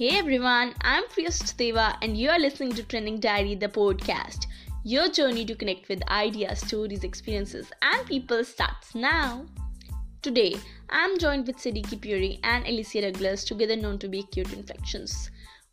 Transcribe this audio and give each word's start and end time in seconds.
Hey 0.00 0.16
everyone, 0.16 0.72
I'm 0.80 1.04
Priyas 1.08 1.54
Deva 1.58 1.94
and 2.00 2.16
you 2.16 2.30
are 2.30 2.38
listening 2.38 2.72
to 2.72 2.82
Trending 2.82 3.20
Diary, 3.20 3.54
the 3.54 3.68
podcast. 3.68 4.46
Your 4.82 5.10
journey 5.10 5.44
to 5.44 5.54
connect 5.54 5.90
with 5.90 6.08
ideas, 6.08 6.60
stories, 6.60 7.04
experiences, 7.04 7.70
and 7.82 8.06
people 8.06 8.42
starts 8.42 8.94
now. 8.94 9.44
Today, 10.22 10.54
I'm 10.88 11.18
joined 11.18 11.46
with 11.46 11.58
Sadiki 11.58 12.00
Pierre 12.00 12.38
and 12.44 12.64
Elasea 12.64 13.12
Douglas, 13.12 13.44
together 13.44 13.76
known 13.76 13.98
to 13.98 14.08
be 14.08 14.20
Acute 14.20 14.54
Inflections. 14.54 15.30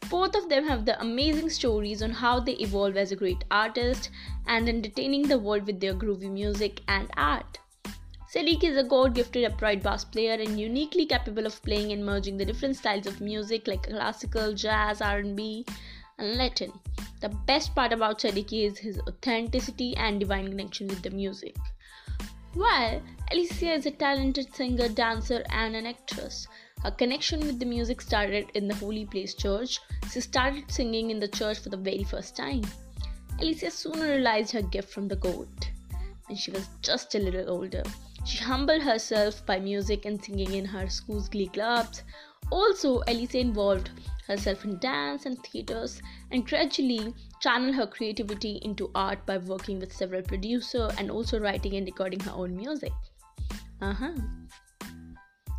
Both 0.09 0.35
of 0.35 0.49
them 0.49 0.67
have 0.67 0.84
the 0.84 0.99
amazing 0.99 1.49
stories 1.49 2.03
on 2.03 2.12
how 2.12 2.41
they 2.41 2.57
evolve 2.57 2.98
as 2.98 3.13
a 3.13 3.16
great 3.16 3.45
artist 3.49 4.09
and 4.45 4.67
entertaining 4.67 5.30
the 5.30 5.39
world 5.39 5.66
with 5.66 5.80
their 5.80 5.94
groovy 5.94 6.30
music 6.30 6.81
and 6.89 7.09
art. 7.16 7.59
Sadiki 8.34 8.66
is 8.66 8.75
a 8.75 8.84
God 8.84 9.16
gifted 9.16 9.45
upright 9.45 9.81
bass 9.81 10.04
player 10.04 10.34
and 10.34 10.59
uniquely 10.59 11.05
capable 11.05 11.45
of 11.45 11.63
playing 11.63 11.94
and 11.94 12.05
merging 12.05 12.35
the 12.35 12.44
different 12.44 12.76
styles 12.76 13.08
of 13.08 13.22
music 13.22 13.68
like 13.68 13.84
classical, 13.84 14.54
jazz, 14.54 14.99
R&B, 14.99 15.66
and 16.18 16.35
Latin. 16.35 16.73
The 17.21 17.30
best 17.30 17.73
part 17.73 17.94
about 17.94 18.20
Sadiki 18.20 18.66
is 18.66 18.77
his 18.77 18.99
authenticity 19.08 19.95
and 19.95 20.20
divine 20.20 20.49
connection 20.49 20.88
with 20.88 21.02
the 21.04 21.09
music. 21.09 21.55
While 22.54 23.02
Elasea 23.32 23.77
is 23.77 23.85
a 23.85 23.91
talented 23.91 24.54
singer, 24.54 24.90
dancer, 24.90 25.46
and 25.49 25.73
an 25.73 25.85
actress, 25.85 26.49
her 26.84 26.91
connection 26.91 27.40
with 27.40 27.59
the 27.59 27.66
music 27.66 28.02
started 28.02 28.52
in 28.55 28.68
the 28.68 28.76
Holy 28.76 29.05
Place 29.05 29.35
Church. 29.35 29.80
She 30.12 30.20
started 30.20 30.70
singing 30.70 31.12
in 31.12 31.20
the 31.20 31.30
church 31.30 31.59
for 31.59 31.70
the 31.70 31.77
very 31.77 32.04
first 32.04 32.35
time. 32.35 32.63
Elasea 33.40 33.71
soon 33.71 34.02
realized 34.02 34.52
her 34.52 34.63
gift 34.63 34.90
from 34.90 35.07
the 35.07 35.16
God 35.16 35.48
when 36.26 36.38
she 36.38 36.52
was 36.52 36.68
just 36.82 37.16
a 37.16 37.20
little 37.20 37.49
older. 37.49 37.84
She 38.27 38.40
humbled 38.40 38.81
herself 38.81 39.45
by 39.45 39.58
music 39.58 40.04
and 40.04 40.22
singing 40.22 40.54
in 40.54 40.66
her 40.66 40.90
school's 40.90 41.29
glee 41.29 41.48
clubs. 41.48 42.04
Also, 42.51 43.01
Elasea 43.04 43.40
involved 43.40 43.90
herself 44.27 44.65
in 44.65 44.77
dance 44.79 45.26
and 45.26 45.41
theaters 45.46 46.01
and 46.29 46.46
gradually 46.46 47.13
channeled 47.40 47.76
her 47.76 47.88
creativity 47.88 48.60
into 48.63 48.91
art 48.93 49.26
by 49.26 49.38
working 49.38 49.79
with 49.79 49.93
several 49.93 50.21
producers 50.21 50.91
and 50.98 51.10
also 51.10 51.40
writing 51.40 51.76
and 51.76 51.85
recording 51.85 52.20
her 52.20 52.34
own 52.34 52.54
music. 52.57 52.91
Uh-huh. 53.82 54.12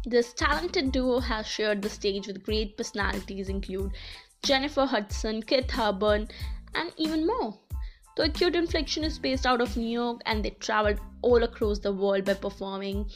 This 0.04 0.34
talented 0.34 0.92
duo 0.92 1.20
has 1.20 1.46
shared 1.46 1.80
the 1.80 1.88
stage 1.88 2.26
with 2.26 2.44
great 2.44 2.76
personalities 2.76 3.48
include 3.48 3.92
Jennifer 4.42 4.84
Hudson, 4.84 5.42
Keith 5.42 5.72
Urban, 5.78 6.28
and 6.74 6.92
even 6.98 7.26
more. 7.26 7.58
The 8.18 8.24
Acute 8.24 8.56
Inflection 8.56 9.04
is 9.04 9.16
based 9.16 9.46
out 9.46 9.60
of 9.60 9.76
New 9.76 9.88
York 9.88 10.22
and 10.26 10.44
they 10.44 10.50
traveled 10.50 10.98
all 11.22 11.44
across 11.44 11.78
the 11.78 11.92
world 11.92 12.24
by 12.24 12.34
performing, 12.34 13.08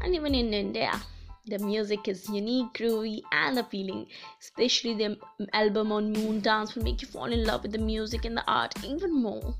and 0.00 0.14
even 0.14 0.34
in 0.34 0.54
India. 0.54 0.98
The 1.44 1.58
music 1.58 2.08
is 2.08 2.26
unique, 2.30 2.72
groovy, 2.72 3.20
and 3.32 3.58
appealing. 3.58 4.06
Especially 4.40 4.94
the 4.94 5.18
album 5.52 5.92
on 5.92 6.14
Moon 6.14 6.40
Dance 6.40 6.74
will 6.74 6.84
make 6.84 7.02
you 7.02 7.08
fall 7.08 7.30
in 7.30 7.44
love 7.44 7.64
with 7.64 7.72
the 7.72 7.78
music 7.78 8.24
and 8.24 8.34
the 8.34 8.44
art 8.50 8.72
even 8.82 9.12
more. 9.12 9.54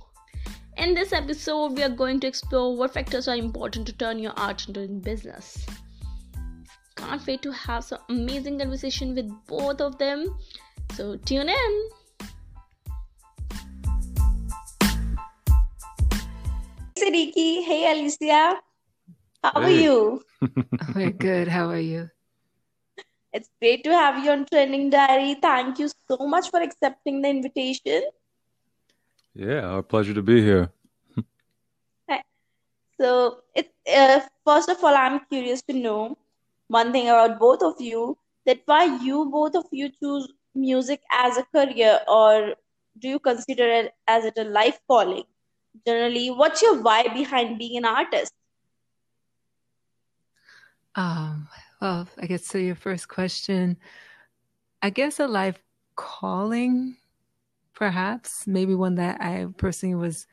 In 0.79 0.95
this 0.95 1.13
episode, 1.13 1.73
we 1.73 1.83
are 1.83 1.91
going 1.91 2.19
to 2.21 2.27
explore 2.27 2.75
what 2.75 2.95
factors 2.95 3.29
are 3.29 3.37
important 3.37 3.87
to 3.89 3.93
turn 3.93 4.19
your 4.19 4.33
art 4.39 4.67
into 4.67 4.85
a 4.85 4.89
business. 4.89 5.67
Can't 6.97 7.27
wait 7.27 7.43
to 7.43 7.53
have 7.53 7.85
some 7.85 7.99
amazing 8.09 8.61
conversation 8.61 9.15
with 9.15 9.31
both 9.47 9.83
of 9.83 9.99
them. 9.99 10.35
So 10.95 11.17
tune 11.17 11.51
in. 11.51 11.89
Sadiki. 16.99 17.65
Hey, 17.65 17.83
Elasea. 17.93 18.57
How 19.43 19.61
hey. 19.61 19.67
are 19.67 19.71
you? 19.71 20.23
We're 20.95 21.11
good. 21.11 21.49
How 21.49 21.69
are 21.69 21.79
you? 21.81 22.11
It's 23.33 23.51
great 23.61 23.83
to 23.85 23.91
have 23.91 24.25
you 24.25 24.31
on 24.31 24.47
Trending 24.47 24.91
Diary. 24.91 25.35
Thank 25.35 25.81
you 25.81 25.91
so 26.09 26.19
much 26.19 26.51
for 26.51 26.61
accepting 26.61 27.21
the 27.21 27.29
invitation. 27.29 28.03
Yeah, 29.35 29.63
our 29.63 29.83
pleasure 29.83 30.15
to 30.15 30.23
be 30.23 30.41
here. 30.41 30.71
so, 33.01 33.41
it 33.57 33.73
uh, 33.93 34.21
first 34.47 34.69
of 34.69 34.83
all, 34.85 34.95
I'm 34.95 35.19
curious 35.29 35.63
to 35.63 35.73
know 35.73 36.17
one 36.69 36.93
thing 36.93 37.09
about 37.09 37.41
both 37.41 37.63
of 37.63 37.81
you 37.81 38.17
that 38.47 38.61
why 38.67 38.85
you 39.03 39.27
both 39.27 39.57
of 39.57 39.67
you 39.73 39.89
choose 39.89 40.33
music 40.55 41.03
as 41.11 41.37
a 41.37 41.45
career, 41.53 41.99
or 42.07 42.55
do 43.01 43.09
you 43.09 43.19
consider 43.19 43.69
it 43.69 43.95
as 44.07 44.25
it 44.25 44.35
a 44.39 44.45
life 44.45 44.79
calling? 44.87 45.25
Generally 45.87 46.31
what's 46.31 46.63
your 46.63 46.81
why 46.81 47.09
behind 47.09 47.59
being 47.59 47.77
an 47.77 47.85
artist? 47.85 48.33
Um 50.95 51.49
well 51.85 52.09
i 52.19 52.27
guess 52.27 52.49
to 52.49 52.61
your 52.61 52.75
first 52.75 53.09
question 53.09 53.77
i 54.81 54.89
guess 54.89 55.21
a 55.21 55.27
life 55.27 55.61
calling 55.97 56.97
perhaps 57.75 58.47
maybe 58.47 58.75
one 58.75 58.95
that 58.95 59.21
i 59.21 59.47
personally 59.59 59.95
was 59.95 60.27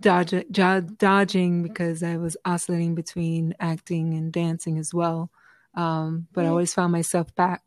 dodging, 0.00 0.44
dodging 0.50 1.62
because 1.62 2.02
i 2.02 2.16
was 2.16 2.36
oscillating 2.44 2.94
between 2.94 3.54
acting 3.60 4.14
and 4.14 4.32
dancing 4.32 4.78
as 4.78 4.92
well. 4.94 5.30
Um, 5.74 6.26
but 6.32 6.40
mm-hmm. 6.40 6.48
i 6.48 6.50
always 6.50 6.72
found 6.72 6.92
myself 6.92 7.34
back 7.34 7.62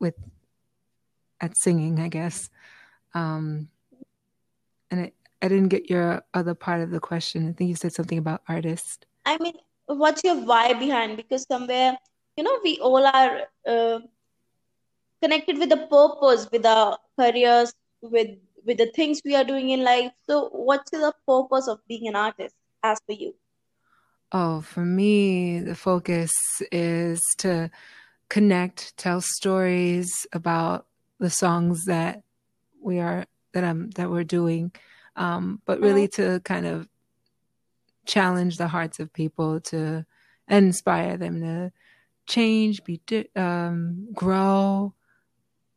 with 0.00 0.14
at 1.40 1.56
singing 1.56 2.00
i 2.00 2.08
guess. 2.08 2.50
Um, 3.14 3.68
and 4.90 5.00
it 5.06 5.14
I 5.44 5.48
didn't 5.48 5.68
get 5.68 5.90
your 5.90 6.22
other 6.32 6.54
part 6.54 6.80
of 6.80 6.90
the 6.90 7.00
question. 7.00 7.46
I 7.46 7.52
think 7.52 7.68
you 7.68 7.76
said 7.76 7.92
something 7.92 8.16
about 8.16 8.40
artists. 8.48 9.00
I 9.26 9.36
mean, 9.36 9.52
what's 9.84 10.24
your 10.24 10.36
why 10.36 10.72
behind? 10.72 11.18
Because 11.18 11.42
somewhere, 11.46 11.98
you 12.38 12.44
know, 12.44 12.58
we 12.64 12.78
all 12.78 13.04
are 13.04 13.42
uh, 13.68 13.98
connected 15.20 15.58
with 15.58 15.68
the 15.68 15.86
purpose, 15.92 16.48
with 16.50 16.64
our 16.64 16.96
careers, 17.20 17.74
with 18.00 18.30
with 18.64 18.78
the 18.78 18.86
things 18.96 19.20
we 19.22 19.36
are 19.36 19.44
doing 19.44 19.68
in 19.68 19.84
life. 19.84 20.12
So, 20.26 20.48
what's 20.48 20.90
the 20.90 21.12
purpose 21.28 21.68
of 21.68 21.78
being 21.86 22.08
an 22.08 22.16
artist, 22.16 22.54
as 22.82 22.98
for 23.04 23.12
you? 23.12 23.34
Oh, 24.32 24.62
for 24.62 24.80
me, 24.80 25.60
the 25.60 25.74
focus 25.74 26.32
is 26.72 27.20
to 27.38 27.70
connect, 28.30 28.96
tell 28.96 29.20
stories 29.20 30.26
about 30.32 30.86
the 31.20 31.28
songs 31.28 31.84
that 31.84 32.22
we 32.80 32.98
are 32.98 33.26
that 33.52 33.62
I'm 33.62 33.90
that 33.90 34.10
we're 34.10 34.24
doing 34.24 34.72
um, 35.16 35.60
but 35.64 35.80
really 35.80 36.08
to 36.08 36.40
kind 36.40 36.66
of 36.66 36.88
challenge 38.06 38.56
the 38.56 38.68
hearts 38.68 39.00
of 39.00 39.12
people 39.12 39.60
to 39.60 40.04
inspire 40.48 41.16
them 41.16 41.40
to 41.40 41.72
change, 42.26 42.84
be 42.84 43.00
um, 43.36 44.08
grow, 44.12 44.94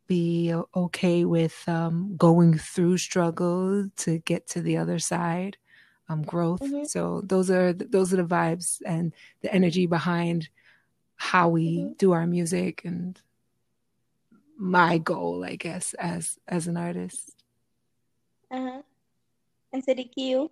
be 0.08 0.54
okay 0.76 1.26
with 1.26 1.64
um, 1.68 2.16
going 2.18 2.58
through 2.58 2.98
struggle 2.98 3.90
to 3.98 4.20
get 4.20 4.48
to 4.48 4.62
the 4.62 4.78
other 4.78 5.00
side, 5.00 5.58
um, 6.10 6.24
growth. 6.24 6.62
Mm-hmm. 6.62 6.86
So 6.86 7.22
those 7.24 7.52
are 7.52 7.74
those 7.74 8.14
are 8.14 8.18
the 8.18 8.24
vibes 8.24 8.82
and 8.86 9.14
the 9.42 9.54
energy 9.54 9.86
behind 9.86 10.50
how 11.16 11.50
we 11.50 11.80
mm-hmm. 11.80 11.94
do 11.98 12.12
our 12.14 12.26
music 12.26 12.84
and 12.86 13.20
my 14.58 14.98
goal, 14.98 15.44
I 15.44 15.56
guess, 15.56 15.94
as 15.96 16.40
as 16.48 16.68
an 16.68 16.78
artist. 16.78 17.44
Uh-huh 18.50 18.82
and 19.74 19.86
Sadiki, 19.86 20.50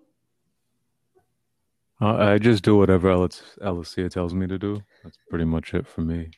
Uh, 2.01 2.15
I 2.15 2.37
just 2.37 2.63
do 2.63 2.75
whatever 2.77 3.09
Elasea 3.09 4.09
tells 4.09 4.33
me 4.33 4.47
to 4.47 4.57
do. 4.57 4.81
That's 5.03 5.17
pretty 5.29 5.45
much 5.45 5.73
it 5.73 5.87
for 5.87 6.01
me. 6.01 6.31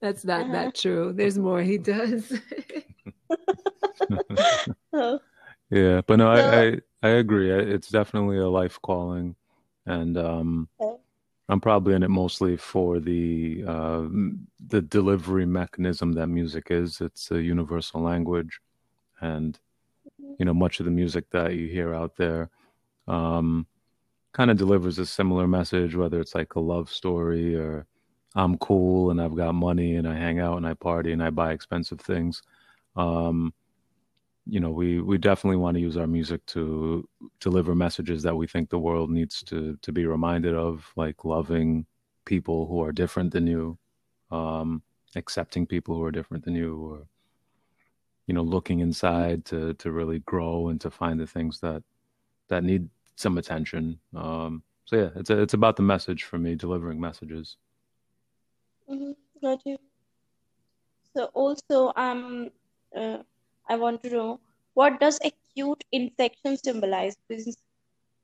That's 0.00 0.24
not 0.24 0.42
uh-huh. 0.42 0.52
that 0.52 0.74
true. 0.74 1.12
There's 1.14 1.38
more 1.38 1.62
he 1.62 1.78
does. 1.78 2.32
oh. 4.92 5.20
Yeah, 5.70 6.02
but 6.06 6.16
no, 6.16 6.30
I, 6.30 6.60
I, 6.60 6.78
I 7.02 7.08
agree. 7.08 7.50
It's 7.50 7.88
definitely 7.88 8.38
a 8.38 8.48
life 8.48 8.78
calling, 8.82 9.34
and 9.86 10.16
um, 10.18 10.68
okay. 10.78 10.96
I'm 11.48 11.60
probably 11.60 11.94
in 11.94 12.02
it 12.02 12.10
mostly 12.10 12.56
for 12.56 13.00
the 13.00 13.64
uh, 13.66 14.02
the 14.66 14.82
delivery 14.82 15.46
mechanism 15.46 16.12
that 16.12 16.28
music 16.28 16.66
is. 16.70 17.00
It's 17.00 17.30
a 17.30 17.42
universal 17.42 18.02
language, 18.02 18.60
and 19.20 19.58
you 20.38 20.44
know 20.44 20.54
much 20.54 20.80
of 20.80 20.86
the 20.86 20.90
music 20.90 21.24
that 21.30 21.54
you 21.54 21.68
hear 21.68 21.94
out 21.94 22.16
there 22.16 22.50
um, 23.08 23.66
kind 24.32 24.50
of 24.50 24.56
delivers 24.56 24.98
a 24.98 25.06
similar 25.06 25.46
message 25.46 25.94
whether 25.94 26.20
it's 26.20 26.34
like 26.34 26.54
a 26.54 26.60
love 26.60 26.90
story 26.90 27.54
or 27.56 27.86
i'm 28.34 28.56
cool 28.58 29.10
and 29.10 29.20
i've 29.20 29.36
got 29.36 29.54
money 29.54 29.96
and 29.96 30.08
i 30.08 30.14
hang 30.14 30.40
out 30.40 30.56
and 30.56 30.66
i 30.66 30.74
party 30.74 31.12
and 31.12 31.22
i 31.22 31.30
buy 31.30 31.52
expensive 31.52 32.00
things. 32.00 32.42
Um, 32.96 33.52
you 34.46 34.60
know 34.60 34.70
we 34.70 35.00
we 35.00 35.16
definitely 35.18 35.56
want 35.56 35.74
to 35.74 35.80
use 35.80 35.96
our 35.96 36.06
music 36.06 36.44
to 36.46 37.08
deliver 37.40 37.74
messages 37.74 38.22
that 38.22 38.36
we 38.36 38.46
think 38.46 38.68
the 38.68 38.78
world 38.78 39.10
needs 39.10 39.42
to 39.42 39.76
to 39.80 39.92
be 39.92 40.06
reminded 40.06 40.54
of 40.54 40.90
like 40.96 41.24
loving 41.24 41.86
people 42.24 42.66
who 42.66 42.82
are 42.82 42.92
different 42.92 43.32
than 43.32 43.46
you 43.46 43.78
um, 44.30 44.82
accepting 45.16 45.66
people 45.66 45.94
who 45.94 46.04
are 46.04 46.10
different 46.10 46.44
than 46.44 46.54
you 46.54 46.76
or 46.76 47.06
you 48.26 48.34
know 48.34 48.42
looking 48.42 48.80
inside 48.80 49.44
to 49.44 49.74
to 49.74 49.92
really 49.92 50.20
grow 50.20 50.68
and 50.68 50.80
to 50.80 50.90
find 50.90 51.20
the 51.20 51.26
things 51.26 51.60
that 51.60 51.82
that 52.48 52.64
need 52.64 52.88
some 53.16 53.38
attention 53.38 53.98
um 54.14 54.62
so 54.84 54.96
yeah 54.96 55.10
it's 55.16 55.30
a, 55.30 55.40
it's 55.40 55.54
about 55.54 55.76
the 55.76 55.82
message 55.82 56.24
for 56.24 56.38
me 56.38 56.54
delivering 56.54 57.00
messages 57.00 57.56
mm-hmm. 58.90 59.12
got 59.42 59.60
you 59.66 59.78
So 61.14 61.30
also, 61.34 61.92
um, 61.96 62.50
uh, 62.96 63.18
I 63.68 63.76
want 63.76 64.02
to 64.02 64.10
know 64.10 64.40
what 64.74 65.00
does 65.00 65.18
acute 65.24 65.84
inflection 65.92 66.56
symbolize? 66.56 67.16
Because 67.28 67.56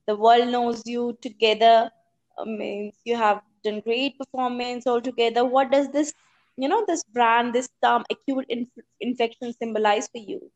the 0.07 0.17
world 0.17 0.49
knows 0.49 0.83
you 0.87 1.17
together 1.23 1.91
uh, 2.39 2.45
means 2.45 2.95
you 3.05 3.17
have 3.17 3.43
done 3.65 3.81
great 3.81 4.19
performance 4.19 4.87
altogether. 4.87 5.45
What 5.45 5.71
does 5.71 5.89
this, 5.91 6.13
you 6.61 6.69
know, 6.69 6.85
this 6.87 7.03
brand, 7.05 7.55
this 7.55 7.69
term, 7.83 8.05
acute 8.11 8.47
inf- 8.49 8.69
inflection 9.01 9.53
symbolize 9.55 10.09
for 10.09 10.19
you? 10.19 10.51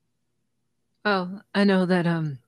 oh 1.04 1.40
I 1.54 1.64
know 1.64 1.86
that 1.86 2.06
um, 2.06 2.38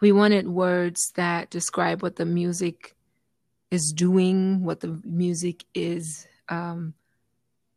we 0.00 0.12
wanted 0.12 0.48
words 0.48 1.12
that 1.16 1.50
describe 1.50 2.02
what 2.02 2.16
the 2.16 2.24
music 2.24 2.94
is 3.70 3.92
doing, 3.92 4.64
what 4.64 4.80
the 4.80 5.00
music 5.04 5.64
is 5.74 6.26
um, 6.48 6.94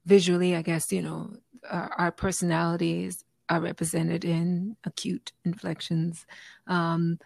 visually. 0.05 0.55
I 0.55 0.61
guess 0.61 0.91
you 0.91 1.01
know 1.01 1.37
our, 1.69 1.91
our, 1.97 2.11
personalities 2.11 3.23
are 3.49 3.61
represented 3.61 4.25
in 4.25 4.75
acute 4.83 5.31
inflections. 5.43 6.25
Um, 6.67 7.19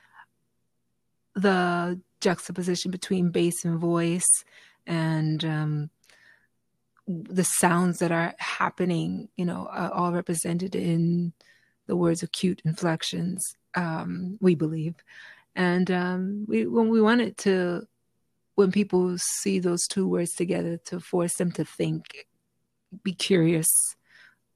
the 1.36 2.00
juxtaposition 2.22 2.92
between 2.92 3.32
bass 3.32 3.64
and 3.64 3.80
voice, 3.80 4.44
and 4.86 5.44
um, 5.46 5.90
the 7.10 7.44
sounds 7.44 8.00
that 8.00 8.12
are 8.12 8.36
happening, 8.38 9.30
you 9.36 9.44
know, 9.44 9.68
are 9.72 9.92
all 9.92 10.14
represented 10.14 10.76
in 10.76 11.34
the 11.88 11.96
words 11.96 12.22
acute 12.22 12.62
inflections 12.64 13.56
um, 13.74 14.38
we 14.40 14.54
believe. 14.54 14.96
And 15.56 15.90
um, 15.90 16.46
we, 16.48 16.68
when 16.68 16.90
we 16.90 17.02
wanted 17.02 17.36
to, 17.40 17.88
when 18.54 18.72
people 18.72 19.18
see 19.18 19.60
those 19.60 19.88
two 19.88 20.08
words 20.08 20.34
together, 20.34 20.78
to 20.86 21.00
force 21.00 21.36
them 21.36 21.52
to 21.54 21.66
think, 21.66 22.28
be 23.04 23.14
curious 23.14 23.68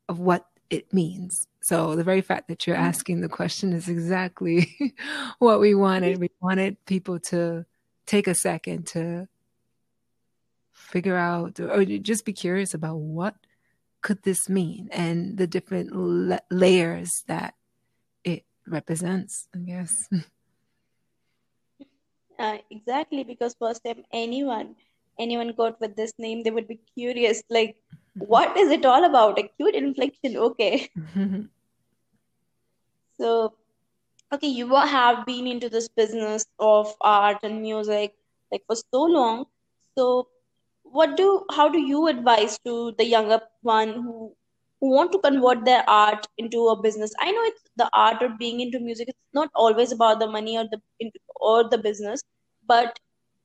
of 0.08 0.20
what 0.20 0.46
it 0.70 0.94
means. 0.94 1.48
So 1.62 1.96
the 1.96 2.04
very 2.04 2.22
fact 2.22 2.50
that 2.50 2.68
you're 2.68 2.76
mm-hmm. 2.76 2.86
asking 2.86 3.22
the 3.22 3.30
question 3.30 3.74
is 3.74 3.88
exactly 3.90 4.96
what 5.40 5.60
we 5.60 5.74
wanted. 5.74 6.20
We 6.20 6.30
wanted 6.40 6.84
people 6.86 7.20
to 7.32 7.66
take 8.06 8.28
a 8.28 8.36
second 8.36 8.88
to 8.88 9.28
figure 10.94 11.18
out 11.18 11.60
or 11.60 11.84
just 11.84 12.24
be 12.24 12.32
curious 12.32 12.76
about 12.76 12.98
what 13.02 13.34
could 14.06 14.22
this 14.22 14.48
mean 14.48 14.88
and 14.92 15.38
the 15.38 15.48
different 15.48 15.90
la- 15.96 16.46
layers 16.52 17.24
that 17.28 17.56
it 18.24 18.46
represents, 18.68 19.48
I 19.56 19.60
guess. 19.60 20.08
Uh, 22.40 22.58
exactly, 22.72 23.24
because 23.24 23.56
first 23.60 23.84
time 23.86 24.04
anyone 24.12 24.76
anyone 25.20 25.54
got 25.56 25.80
with 25.80 25.96
this 25.96 26.12
name, 26.18 26.42
they 26.42 26.50
would 26.50 26.68
be 26.68 26.80
curious, 26.98 27.44
like, 27.48 27.76
what 28.18 28.58
is 28.58 28.72
it 28.72 28.88
all 28.88 29.06
about? 29.06 29.38
Acute 29.38 29.76
inflection, 29.76 30.36
okay. 30.36 30.90
so, 33.22 33.54
okay, 34.34 34.48
you 34.48 34.68
have 34.76 35.28
been 35.28 35.46
into 35.46 35.70
this 35.70 35.88
business 35.88 36.44
of 36.58 36.92
art 37.02 37.38
and 37.44 37.62
music 37.62 38.16
like 38.52 38.64
for 38.66 38.76
so 38.76 39.04
long. 39.04 39.46
So, 39.96 40.28
what 40.94 41.18
do 41.18 41.28
how 41.52 41.68
do 41.70 41.80
you 41.80 42.08
advise 42.08 42.58
to 42.66 42.94
the 42.98 43.06
younger 43.06 43.40
one 43.62 43.94
who 43.94 44.34
who 44.80 44.90
want 44.92 45.12
to 45.14 45.20
convert 45.20 45.66
their 45.66 45.84
art 45.90 46.28
into 46.38 46.68
a 46.70 46.82
business? 46.82 47.14
I 47.20 47.32
know 47.32 47.44
it's 47.44 47.64
the 47.78 47.90
art 47.94 48.22
of 48.22 48.38
being 48.38 48.60
into 48.62 48.80
music. 48.80 49.10
It's 49.10 49.34
not 49.34 49.50
always 49.56 49.92
about 49.92 50.20
the 50.20 50.28
money 50.28 50.58
or 50.58 50.66
the 50.72 50.82
or 51.38 51.70
the 51.70 51.78
business 51.78 52.24
but 52.68 53.00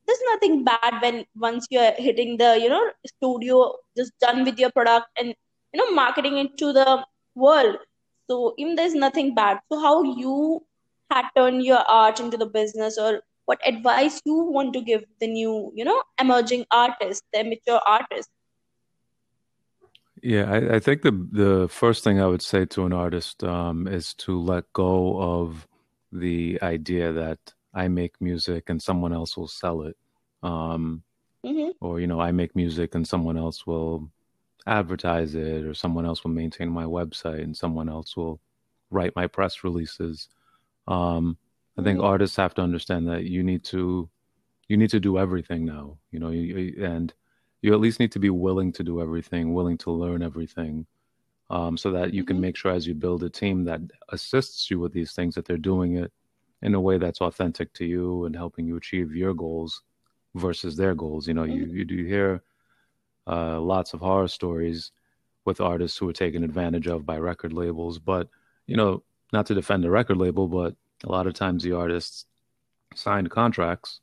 there's 0.07 0.21
nothing 0.27 0.65
bad 0.65 1.03
when 1.03 1.25
once 1.37 1.67
you're 1.71 1.93
hitting 1.99 2.37
the 2.39 2.59
you 2.61 2.69
know 2.69 2.85
studio 3.07 3.75
just 3.97 4.13
done 4.21 4.45
with 4.45 4.59
your 4.59 4.71
product 4.71 5.07
and 5.19 5.29
you 5.29 5.81
know 5.81 5.91
marketing 5.93 6.39
it 6.39 6.57
to 6.59 6.73
the 6.73 7.05
world. 7.35 7.77
So 8.31 8.55
even 8.59 8.75
there's 8.75 8.95
nothing 8.95 9.35
bad 9.35 9.61
so 9.71 9.81
how 9.81 10.03
you 10.03 10.65
had 11.11 11.27
turned 11.37 11.63
your 11.65 11.79
art 11.79 12.21
into 12.21 12.37
the 12.37 12.47
business 12.47 12.99
or 12.99 13.23
what 13.49 13.61
advice 13.67 14.21
you 14.27 14.35
want 14.57 14.75
to 14.75 14.81
give 14.81 15.05
the 15.21 15.27
new 15.27 15.73
you 15.75 15.85
know 15.85 16.03
emerging 16.21 16.65
artists 16.71 17.27
the 17.33 17.39
amateur 17.41 17.79
artists 17.87 18.33
yeah, 20.23 20.51
I, 20.51 20.77
I, 20.77 20.79
think 20.81 21.03
the 21.03 21.13
the 21.31 21.69
first 21.69 22.03
thing 22.03 22.21
I 22.21 22.27
would 22.27 22.43
say 22.43 22.65
to 22.67 22.87
an 22.87 22.93
artist 22.93 23.45
um, 23.45 23.87
is 23.87 24.15
to 24.15 24.41
let 24.41 24.65
go 24.73 25.21
of 25.21 25.67
the 26.13 26.59
idea 26.63 27.13
that 27.13 27.39
I 27.75 27.89
make 27.89 28.21
music 28.21 28.69
and 28.69 28.83
someone 28.83 29.13
else 29.13 29.37
will 29.37 29.49
sell 29.49 29.83
it, 29.83 29.97
um, 30.43 31.03
mm-hmm. 31.45 31.71
or 31.81 32.01
you 32.01 32.07
know, 32.07 32.21
I 32.21 32.33
make 32.33 32.57
music 32.57 32.95
and 32.95 33.07
someone 33.07 33.37
else 33.37 33.67
will 33.67 34.11
advertise 34.67 35.35
it, 35.35 35.65
or 35.65 35.75
someone 35.75 36.07
else 36.07 36.25
will 36.25 36.33
maintain 36.33 36.69
my 36.69 36.85
website 36.85 37.43
and 37.43 37.57
someone 37.57 37.89
else 37.89 38.17
will 38.17 38.41
write 38.91 39.15
my 39.15 39.27
press 39.27 39.63
releases. 39.63 40.29
Um, 40.87 41.37
I 41.79 41.83
think 41.83 41.99
mm-hmm. 41.99 42.09
artists 42.09 42.37
have 42.37 42.55
to 42.55 42.63
understand 42.63 43.07
that 43.09 43.25
you 43.25 43.43
need 43.43 43.63
to 43.65 44.09
you 44.69 44.77
need 44.77 44.91
to 44.91 45.01
do 45.01 45.17
everything 45.17 45.65
now. 45.65 45.99
You 46.11 46.19
know, 46.19 46.31
you, 46.31 46.85
and 46.85 47.13
you 47.63 47.73
at 47.73 47.81
least 47.81 48.01
need 48.01 48.13
to 48.13 48.19
be 48.19 48.31
willing 48.31 48.73
to 48.73 48.85
do 48.85 49.01
everything, 49.01 49.55
willing 49.55 49.79
to 49.79 49.91
learn 49.91 50.23
everything, 50.23 50.87
um, 51.51 51.77
so 51.77 51.93
that 51.93 52.13
you 52.13 52.23
mm-hmm. 52.23 52.29
can 52.29 52.41
make 52.41 52.57
sure 52.57 52.73
as 52.73 52.87
you 52.87 52.95
build 52.95 53.23
a 53.23 53.31
team 53.31 53.65
that 53.65 53.81
assists 54.11 54.71
you 54.71 54.81
with 54.81 54.93
these 54.93 55.13
things 55.13 55.35
that 55.37 55.45
they're 55.45 55.57
doing 55.57 55.97
it 55.97 56.13
in 56.63 56.75
a 56.75 56.81
way 56.81 56.99
that's 56.99 57.21
authentic 57.21 57.73
to 57.75 57.85
you 57.85 58.25
and 58.25 58.35
helping 58.35 58.67
you 58.67 58.77
achieve 58.77 59.15
your 59.15 59.33
goals 59.33 59.83
versus 60.35 60.77
their 60.77 60.95
goals. 60.95 61.29
You 61.29 61.35
know, 61.35 61.43
mm-hmm. 61.43 61.71
you 61.71 61.79
you 61.79 61.85
do 61.85 62.05
hear 62.05 62.43
uh, 63.29 63.61
lots 63.61 63.95
of 63.95 64.01
horror 64.01 64.29
stories 64.29 64.91
with 65.45 65.61
artists 65.61 65.97
who 65.97 66.09
are 66.09 66.13
taken 66.13 66.43
advantage 66.43 66.89
of 66.89 67.07
by 67.07 67.19
record 67.19 67.53
labels, 67.53 68.01
but 68.01 68.29
you 68.67 68.77
know, 68.77 69.05
not 69.33 69.47
to 69.47 69.55
defend 69.55 69.85
a 69.85 69.91
record 69.91 70.17
label, 70.17 70.49
but 70.49 70.75
a 71.05 71.11
lot 71.11 71.27
of 71.27 71.35
times 71.35 71.63
the 71.63 71.73
artists 71.73 72.27
signed 72.95 73.31
contracts 73.31 74.01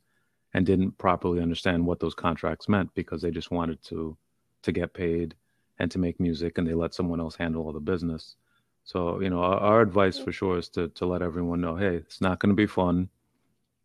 and 0.53 0.65
didn't 0.65 0.97
properly 0.97 1.41
understand 1.41 1.85
what 1.85 1.99
those 1.99 2.15
contracts 2.15 2.69
meant 2.69 2.93
because 2.95 3.21
they 3.21 3.31
just 3.31 3.51
wanted 3.51 3.81
to 3.83 4.17
to 4.63 4.71
get 4.71 4.93
paid 4.93 5.35
and 5.79 5.91
to 5.91 5.99
make 5.99 6.19
music 6.19 6.57
and 6.57 6.67
they 6.67 6.73
let 6.73 6.93
someone 6.93 7.19
else 7.19 7.35
handle 7.35 7.63
all 7.63 7.73
the 7.73 7.79
business. 7.79 8.35
So 8.83 9.19
you 9.19 9.29
know 9.29 9.41
our, 9.41 9.57
our 9.59 9.81
advice 9.81 10.17
for 10.17 10.31
sure 10.31 10.57
is 10.57 10.69
to 10.69 10.87
to 10.89 11.05
let 11.05 11.21
everyone 11.21 11.61
know 11.61 11.75
hey 11.75 11.95
it's 11.97 12.21
not 12.21 12.39
going 12.39 12.51
to 12.51 12.55
be 12.55 12.67
fun 12.67 13.09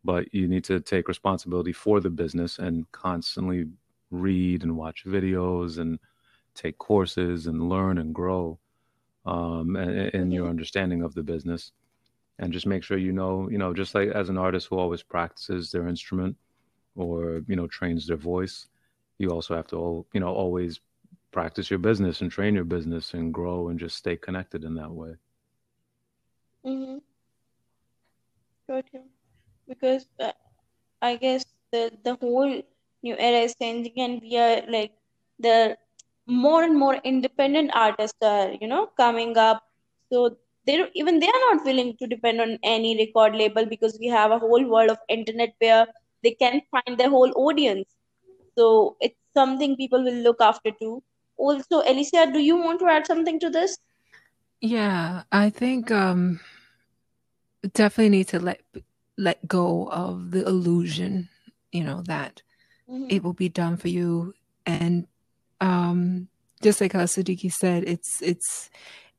but 0.03 0.33
you 0.33 0.47
need 0.47 0.63
to 0.63 0.79
take 0.79 1.07
responsibility 1.07 1.73
for 1.73 1.99
the 1.99 2.09
business 2.09 2.57
and 2.57 2.91
constantly 2.91 3.65
read 4.09 4.63
and 4.63 4.75
watch 4.75 5.05
videos 5.05 5.77
and 5.77 5.99
take 6.55 6.77
courses 6.77 7.47
and 7.47 7.69
learn 7.69 7.97
and 7.97 8.13
grow 8.13 8.57
um, 9.25 9.75
in, 9.75 10.09
in 10.09 10.31
your 10.31 10.49
understanding 10.49 11.03
of 11.03 11.13
the 11.13 11.23
business 11.23 11.71
and 12.41 12.51
just 12.51 12.67
make 12.67 12.83
sure 12.83 12.97
you 12.97 13.13
know 13.13 13.49
you 13.49 13.57
know 13.57 13.73
just 13.73 13.95
like 13.95 14.09
as 14.09 14.29
an 14.29 14.37
artist 14.37 14.67
who 14.67 14.77
always 14.77 15.03
practices 15.03 15.71
their 15.71 15.87
instrument 15.87 16.35
or 16.95 17.41
you 17.47 17.55
know 17.55 17.67
trains 17.67 18.07
their 18.07 18.17
voice 18.17 18.67
you 19.19 19.29
also 19.29 19.55
have 19.55 19.67
to 19.67 20.05
you 20.13 20.19
know 20.19 20.33
always 20.33 20.81
practice 21.31 21.69
your 21.69 21.79
business 21.79 22.21
and 22.21 22.31
train 22.31 22.55
your 22.55 22.65
business 22.65 23.13
and 23.13 23.33
grow 23.33 23.69
and 23.69 23.79
just 23.79 23.95
stay 23.95 24.17
connected 24.17 24.65
in 24.65 24.75
that 24.75 24.91
way. 24.91 25.15
Mm-hmm. 26.65 26.97
Because 29.67 30.07
uh, 30.19 30.31
i 31.01 31.15
guess 31.15 31.45
the 31.71 31.91
the 32.03 32.15
whole 32.15 32.61
new 33.03 33.15
era 33.17 33.39
is 33.47 33.55
changing 33.55 33.93
and 33.97 34.21
we 34.21 34.37
are 34.37 34.61
like 34.69 34.91
the 35.39 35.77
more 36.27 36.63
and 36.63 36.77
more 36.77 36.95
independent 37.03 37.71
artists 37.73 38.17
are 38.21 38.51
you 38.61 38.67
know 38.67 38.87
coming 38.97 39.37
up. 39.37 39.63
So 40.11 40.37
they 40.65 40.77
don't 40.77 40.91
even 40.93 41.19
they 41.19 41.27
are 41.27 41.43
not 41.49 41.65
willing 41.65 41.95
to 41.97 42.07
depend 42.07 42.41
on 42.41 42.57
any 42.63 42.97
record 42.97 43.35
label 43.35 43.65
because 43.65 43.97
we 43.99 44.07
have 44.07 44.31
a 44.31 44.39
whole 44.39 44.65
world 44.67 44.89
of 44.89 44.97
internet 45.09 45.53
where 45.59 45.87
they 46.23 46.31
can 46.31 46.61
find 46.71 46.97
their 46.97 47.09
whole 47.09 47.31
audience. 47.35 47.89
So 48.57 48.97
it's 48.99 49.15
something 49.33 49.75
people 49.75 50.03
will 50.03 50.21
look 50.27 50.41
after 50.41 50.71
too. 50.71 51.01
Also 51.37 51.81
Elasea 51.81 52.31
do 52.31 52.39
you 52.39 52.57
want 52.57 52.79
to 52.79 52.85
add 52.87 53.07
something 53.07 53.39
to 53.39 53.49
this? 53.49 53.77
Yeah 54.59 55.23
i 55.31 55.49
think 55.49 55.89
um 55.89 56.39
definitely 57.73 58.09
need 58.09 58.27
to 58.27 58.39
let 58.39 58.61
let 59.17 59.47
go 59.47 59.89
of 59.91 60.29
the 60.29 60.45
illusion 60.47 61.29
you 61.71 61.83
know 61.83 62.03
that 62.05 62.43
mm-hmm. 62.89 63.07
it 63.09 63.23
will 63.23 63.33
be 63.33 63.49
done 63.49 63.77
for 63.77 63.87
you. 63.87 64.33
And 64.65 65.07
um 65.59 66.27
just 66.61 66.81
like 66.81 66.93
how 66.93 67.03
Sadiki 67.03 67.51
said 67.51 67.83
it's 67.87 68.21
it's 68.21 68.69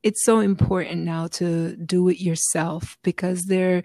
it's 0.03 0.25
so 0.25 0.41
important 0.41 1.03
now 1.03 1.29
to 1.29 1.77
do 1.77 2.09
it 2.09 2.21
yourself 2.21 2.99
because 3.03 3.45
there 3.45 3.83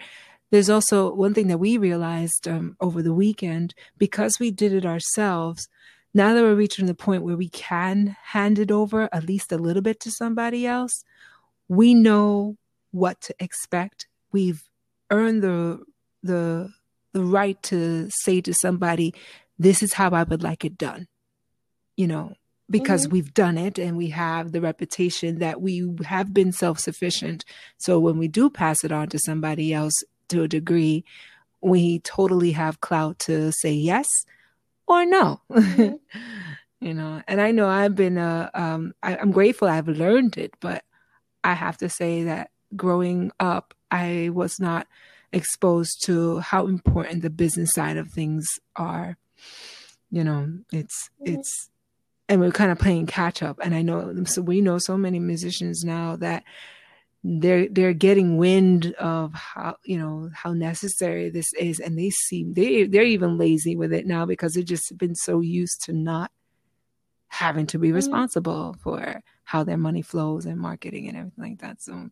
there's 0.51 0.69
also 0.69 1.13
one 1.13 1.33
thing 1.33 1.47
that 1.47 1.57
we 1.57 1.77
realized 1.77 2.47
um, 2.47 2.77
over 2.79 3.01
the 3.01 3.13
weekend 3.13 3.74
because 3.97 4.39
we 4.39 4.50
did 4.50 4.71
it 4.71 4.86
ourselves. 4.86 5.67
Now 6.13 6.33
that 6.33 6.41
we're 6.41 6.55
reaching 6.55 6.86
the 6.86 6.95
point 6.95 7.24
where 7.24 7.36
we 7.36 7.50
can 7.50 8.15
hand 8.24 8.57
it 8.57 8.71
over 8.71 9.09
at 9.12 9.25
least 9.25 9.51
a 9.51 9.57
little 9.57 9.81
bit 9.81 10.00
to 10.01 10.12
somebody 10.12 10.65
else, 10.65 11.03
we 11.67 11.93
know 11.93 12.55
what 12.91 13.19
to 13.21 13.36
expect. 13.39 14.07
We've 14.31 14.63
earned 15.12 15.43
the 15.43 15.83
the 16.24 16.71
the 17.13 17.24
right 17.24 17.62
to 17.63 18.09
say 18.09 18.41
to 18.41 18.53
somebody, 18.53 19.13
"This 19.59 19.83
is 19.83 19.93
how 19.93 20.12
I 20.12 20.24
would 20.24 20.43
like 20.43 20.63
it 20.63 20.77
done." 20.77 21.07
You 21.97 22.07
know, 22.07 22.33
because 22.69 23.03
mm-hmm. 23.03 23.13
we've 23.13 23.33
done 23.33 23.57
it 23.57 23.77
and 23.77 23.97
we 23.97 24.09
have 24.09 24.51
the 24.51 24.62
reputation 24.62 25.39
that 25.39 25.62
we 25.62 25.95
have 26.05 26.33
been 26.33 26.51
self 26.51 26.79
sufficient. 26.79 27.45
So 27.77 28.00
when 28.00 28.17
we 28.17 28.27
do 28.27 28.50
pass 28.50 28.83
it 28.83 28.91
on 28.91 29.09
to 29.09 29.19
somebody 29.19 29.74
else 29.74 29.93
to 30.29 30.43
a 30.43 30.47
degree, 30.47 31.05
we 31.62 32.00
totally 32.00 32.51
have 32.51 32.81
clout 32.81 33.19
to 33.19 33.51
say 33.51 33.71
yes 33.71 34.07
or 34.88 35.05
no. 35.05 35.41
Mm-hmm. 35.51 35.95
you 36.86 36.93
know, 36.93 37.21
and 37.27 37.41
I 37.41 37.51
know 37.51 37.67
I've 37.67 37.95
been, 37.95 38.17
uh, 38.17 38.50
um, 38.53 38.93
I, 39.01 39.17
I'm 39.17 39.31
grateful 39.31 39.67
I've 39.67 39.88
learned 39.88 40.38
it, 40.38 40.53
but 40.59 40.83
I 41.43 41.53
have 41.53 41.77
to 41.77 41.89
say 41.89 42.24
that 42.25 42.51
growing 42.75 43.31
up, 43.39 43.74
I 43.89 44.29
was 44.33 44.59
not 44.59 44.88
exposed 45.31 46.03
to 46.05 46.39
how 46.39 46.67
important 46.67 47.21
the 47.21 47.29
business 47.29 47.74
side 47.74 47.97
of 47.97 48.09
things 48.09 48.45
are. 48.75 49.17
You 50.12 50.24
know, 50.24 50.50
it's, 50.71 51.09
mm-hmm. 51.21 51.36
it's, 51.39 51.69
and 52.29 52.41
we're 52.41 52.51
kind 52.51 52.72
of 52.72 52.79
playing 52.79 53.05
catch 53.05 53.41
up. 53.41 53.60
And 53.62 53.74
I 53.74 53.81
know, 53.81 54.24
so 54.25 54.41
we 54.41 54.62
know 54.62 54.77
so 54.77 54.98
many 54.98 55.19
musicians 55.19 55.84
now 55.84 56.15
that 56.17 56.43
they're 57.24 57.67
they're 57.67 57.93
getting 57.93 58.38
wind 58.38 58.93
of 58.93 59.34
how 59.34 59.75
you 59.84 59.98
know 59.98 60.29
how 60.34 60.53
necessary 60.53 61.29
this 61.29 61.51
is. 61.53 61.79
And 61.79 61.98
they 61.98 62.10
seem 62.10 62.53
they 62.53 62.84
they're 62.86 63.03
even 63.03 63.38
lazy 63.38 63.75
with 63.75 63.91
it 63.91 64.05
now 64.05 64.25
because 64.25 64.53
they've 64.53 64.63
just 64.63 64.98
been 64.98 65.15
so 65.15 65.41
used 65.41 65.84
to 65.86 65.93
not 65.93 66.31
having 67.29 67.67
to 67.67 67.79
be 67.79 67.89
mm-hmm. 67.89 67.96
responsible 67.96 68.75
for 68.81 69.22
how 69.43 69.63
their 69.63 69.77
money 69.77 70.01
flows 70.01 70.46
and 70.46 70.60
marketing 70.60 71.07
and 71.07 71.17
everything 71.17 71.43
like 71.43 71.60
that. 71.60 71.81
So 71.81 72.10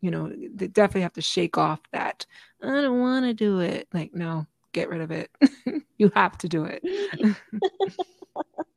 you 0.00 0.10
know 0.10 0.30
they 0.54 0.68
definitely 0.68 1.02
have 1.02 1.14
to 1.14 1.22
shake 1.22 1.56
off 1.56 1.80
that 1.90 2.26
i 2.62 2.66
don't 2.66 3.00
want 3.00 3.24
to 3.24 3.34
do 3.34 3.60
it. 3.60 3.88
Like 3.92 4.14
no 4.14 4.46
get 4.72 4.88
rid 4.88 5.00
of 5.00 5.10
it. 5.10 5.30
You 5.98 6.12
have 6.14 6.36
to 6.38 6.48
do 6.48 6.66
it 6.66 6.82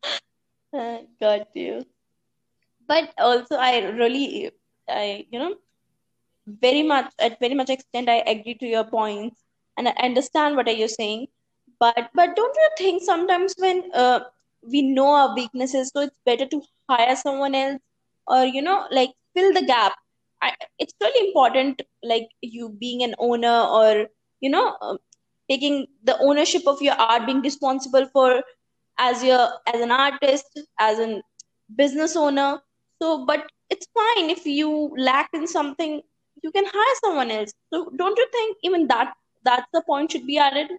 got 1.20 1.48
you 1.56 1.86
but 2.88 3.10
also 3.18 3.56
i 3.56 3.80
really 4.02 4.52
I, 4.90 5.26
you 5.32 5.40
know, 5.40 5.56
very 6.48 6.84
much 6.84 7.12
at 7.20 7.40
very 7.40 7.54
much 7.56 7.70
extent, 7.70 8.10
I 8.10 8.18
agree 8.26 8.56
to 8.56 8.66
your 8.66 8.84
points 8.84 9.44
and 9.78 9.88
I 9.88 9.92
understand 10.04 10.56
what 10.56 10.68
are 10.68 10.74
you 10.82 10.88
saying. 10.88 11.28
But 11.80 12.10
but 12.14 12.36
don't 12.36 12.56
you 12.56 12.70
think 12.78 13.04
sometimes 13.04 13.54
when 13.58 13.84
uh, 13.94 14.22
we 14.64 14.82
know 14.82 15.08
our 15.08 15.36
weaknesses, 15.36 15.92
so 15.94 16.02
it's 16.02 16.16
better 16.26 16.46
to 16.48 16.62
hire 16.90 17.16
someone 17.16 17.56
else 17.56 17.80
or 18.28 18.46
you 18.46 18.62
know 18.62 18.86
like 18.92 19.12
fill 19.36 19.54
the 19.54 19.62
gap. 19.66 19.94
I, 20.42 20.54
it's 20.80 20.94
really 21.02 21.28
important, 21.28 21.82
like 22.04 22.30
you 22.42 22.70
being 22.70 23.04
an 23.04 23.16
owner 23.20 23.62
or 23.80 24.08
you 24.42 24.50
know 24.50 24.76
uh, 24.82 24.98
taking 25.50 25.88
the 26.04 26.18
ownership 26.20 26.64
of 26.68 26.82
your 26.82 26.96
art, 26.96 27.26
being 27.26 27.42
responsible 27.42 28.08
for 28.14 28.44
as 29.00 29.24
your 29.24 29.50
as 29.74 29.82
an 29.82 29.92
artist, 29.92 30.60
as 30.80 31.00
a 31.00 31.22
business 31.76 32.16
owner. 32.16 32.62
So, 33.02 33.26
but 33.26 33.50
it's 33.70 33.88
fine 33.94 34.30
if 34.30 34.46
you 34.46 34.94
lack 34.98 35.30
in 35.34 35.48
something 35.48 36.02
you 36.44 36.52
can 36.52 36.66
hire 36.66 36.96
someone 37.04 37.32
else 37.32 37.54
so 37.72 37.92
don't 37.96 38.18
you 38.18 38.28
think 38.32 38.58
even 38.64 38.88
that 38.88 39.14
that's 39.44 39.68
the 39.74 39.82
point 39.82 40.12
should 40.12 40.26
be 40.26 40.38
added 40.38 40.70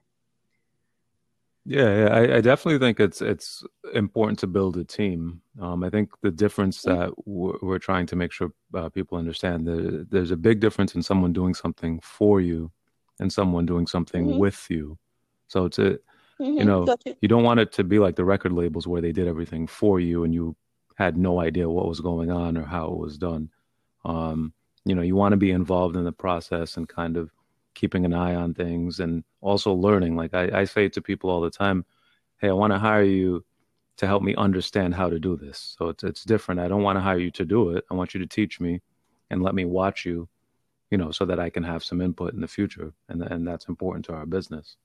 yeah, 1.66 1.98
yeah 1.98 2.08
I, 2.08 2.36
I, 2.36 2.40
definitely 2.40 2.78
think 2.78 2.98
it's 2.98 3.20
it's 3.20 3.62
important 3.94 4.38
to 4.38 4.46
build 4.46 4.78
a 4.78 4.82
team. 4.82 5.42
Um, 5.60 5.84
I 5.84 5.90
think 5.90 6.10
the 6.22 6.30
difference 6.30 6.82
mm-hmm. 6.82 6.98
that 6.98 7.12
we're, 7.26 7.58
we're, 7.60 7.78
trying 7.78 8.06
to 8.06 8.16
make 8.16 8.32
sure 8.32 8.50
uh, 8.74 8.88
people 8.88 9.18
understand 9.18 9.66
that 9.66 10.06
there's 10.10 10.30
a 10.30 10.38
big 10.38 10.60
difference 10.60 10.94
in 10.94 11.02
someone 11.02 11.34
doing 11.34 11.54
something 11.54 12.00
for 12.00 12.40
you 12.40 12.72
and 13.20 13.30
someone 13.30 13.66
doing 13.66 13.86
something 13.86 14.24
mm-hmm. 14.26 14.38
with 14.38 14.66
you. 14.70 14.98
So 15.48 15.66
it's 15.66 15.78
a, 15.78 15.98
mm-hmm. 16.40 16.58
you 16.58 16.64
know, 16.64 16.84
gotcha. 16.86 17.16
you 17.20 17.28
don't 17.28 17.42
want 17.42 17.60
it 17.60 17.72
to 17.72 17.84
be 17.84 17.98
like 17.98 18.16
the 18.16 18.24
record 18.24 18.52
labels 18.52 18.86
where 18.86 19.02
they 19.02 19.12
did 19.12 19.28
everything 19.28 19.66
for 19.66 20.00
you 20.00 20.24
and 20.24 20.34
you 20.34 20.56
had 20.96 21.16
no 21.16 21.40
idea 21.40 21.68
what 21.68 21.88
was 21.88 22.00
going 22.00 22.30
on 22.30 22.56
or 22.56 22.64
how 22.64 22.86
it 22.86 22.98
was 22.98 23.18
done. 23.18 23.50
Um, 24.04 24.52
you 24.84 24.94
know, 24.94 25.02
you 25.02 25.16
want 25.16 25.32
to 25.32 25.36
be 25.36 25.50
involved 25.50 25.96
in 25.96 26.04
the 26.04 26.12
process 26.12 26.76
and 26.76 26.88
kind 26.88 27.16
of 27.16 27.30
keeping 27.74 28.04
an 28.04 28.14
eye 28.14 28.34
on 28.34 28.54
things 28.54 29.00
and 29.00 29.24
also 29.40 29.72
learning. 29.72 30.16
Like 30.16 30.34
I, 30.34 30.60
I 30.60 30.64
say 30.64 30.88
to 30.88 31.00
people 31.00 31.30
all 31.30 31.40
the 31.40 31.50
time, 31.50 31.84
hey, 32.38 32.48
I 32.48 32.52
want 32.52 32.72
to 32.72 32.78
hire 32.78 33.02
you 33.02 33.44
to 33.98 34.06
help 34.06 34.22
me 34.22 34.34
understand 34.36 34.94
how 34.94 35.10
to 35.10 35.18
do 35.18 35.36
this. 35.36 35.76
So 35.78 35.88
it's 35.88 36.04
it's 36.04 36.24
different. 36.24 36.60
I 36.60 36.68
don't 36.68 36.82
want 36.82 36.96
to 36.96 37.02
hire 37.02 37.18
you 37.18 37.30
to 37.32 37.44
do 37.44 37.70
it. 37.70 37.84
I 37.90 37.94
want 37.94 38.14
you 38.14 38.20
to 38.20 38.26
teach 38.26 38.60
me 38.60 38.80
and 39.30 39.42
let 39.42 39.54
me 39.54 39.64
watch 39.64 40.04
you, 40.06 40.28
you 40.90 40.98
know, 40.98 41.10
so 41.10 41.24
that 41.26 41.38
I 41.38 41.50
can 41.50 41.62
have 41.62 41.84
some 41.84 42.00
input 42.00 42.32
in 42.32 42.40
the 42.40 42.48
future. 42.48 42.92
And 43.08 43.22
and 43.22 43.46
that's 43.46 43.68
important 43.68 44.04
to 44.06 44.14
our 44.14 44.26
business. 44.26 44.76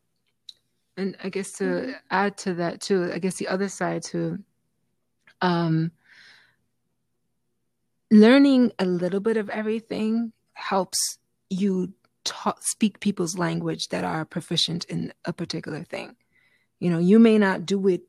And 0.97 1.17
I 1.23 1.29
guess 1.29 1.51
to 1.53 1.63
mm-hmm. 1.63 1.91
add 2.09 2.37
to 2.39 2.53
that 2.55 2.81
too, 2.81 3.11
I 3.13 3.19
guess 3.19 3.35
the 3.35 3.47
other 3.47 3.69
side 3.69 4.03
to 4.03 4.39
um, 5.41 5.91
learning 8.11 8.71
a 8.79 8.85
little 8.85 9.19
bit 9.19 9.37
of 9.37 9.49
everything 9.49 10.31
helps 10.53 11.17
you 11.49 11.93
talk, 12.23 12.59
speak 12.61 12.99
people's 12.99 13.37
language 13.37 13.89
that 13.89 14.03
are 14.03 14.25
proficient 14.25 14.85
in 14.85 15.13
a 15.25 15.33
particular 15.33 15.83
thing. 15.83 16.15
You 16.79 16.89
know, 16.89 16.99
you 16.99 17.19
may 17.19 17.37
not 17.37 17.65
do 17.65 17.87
it 17.87 18.01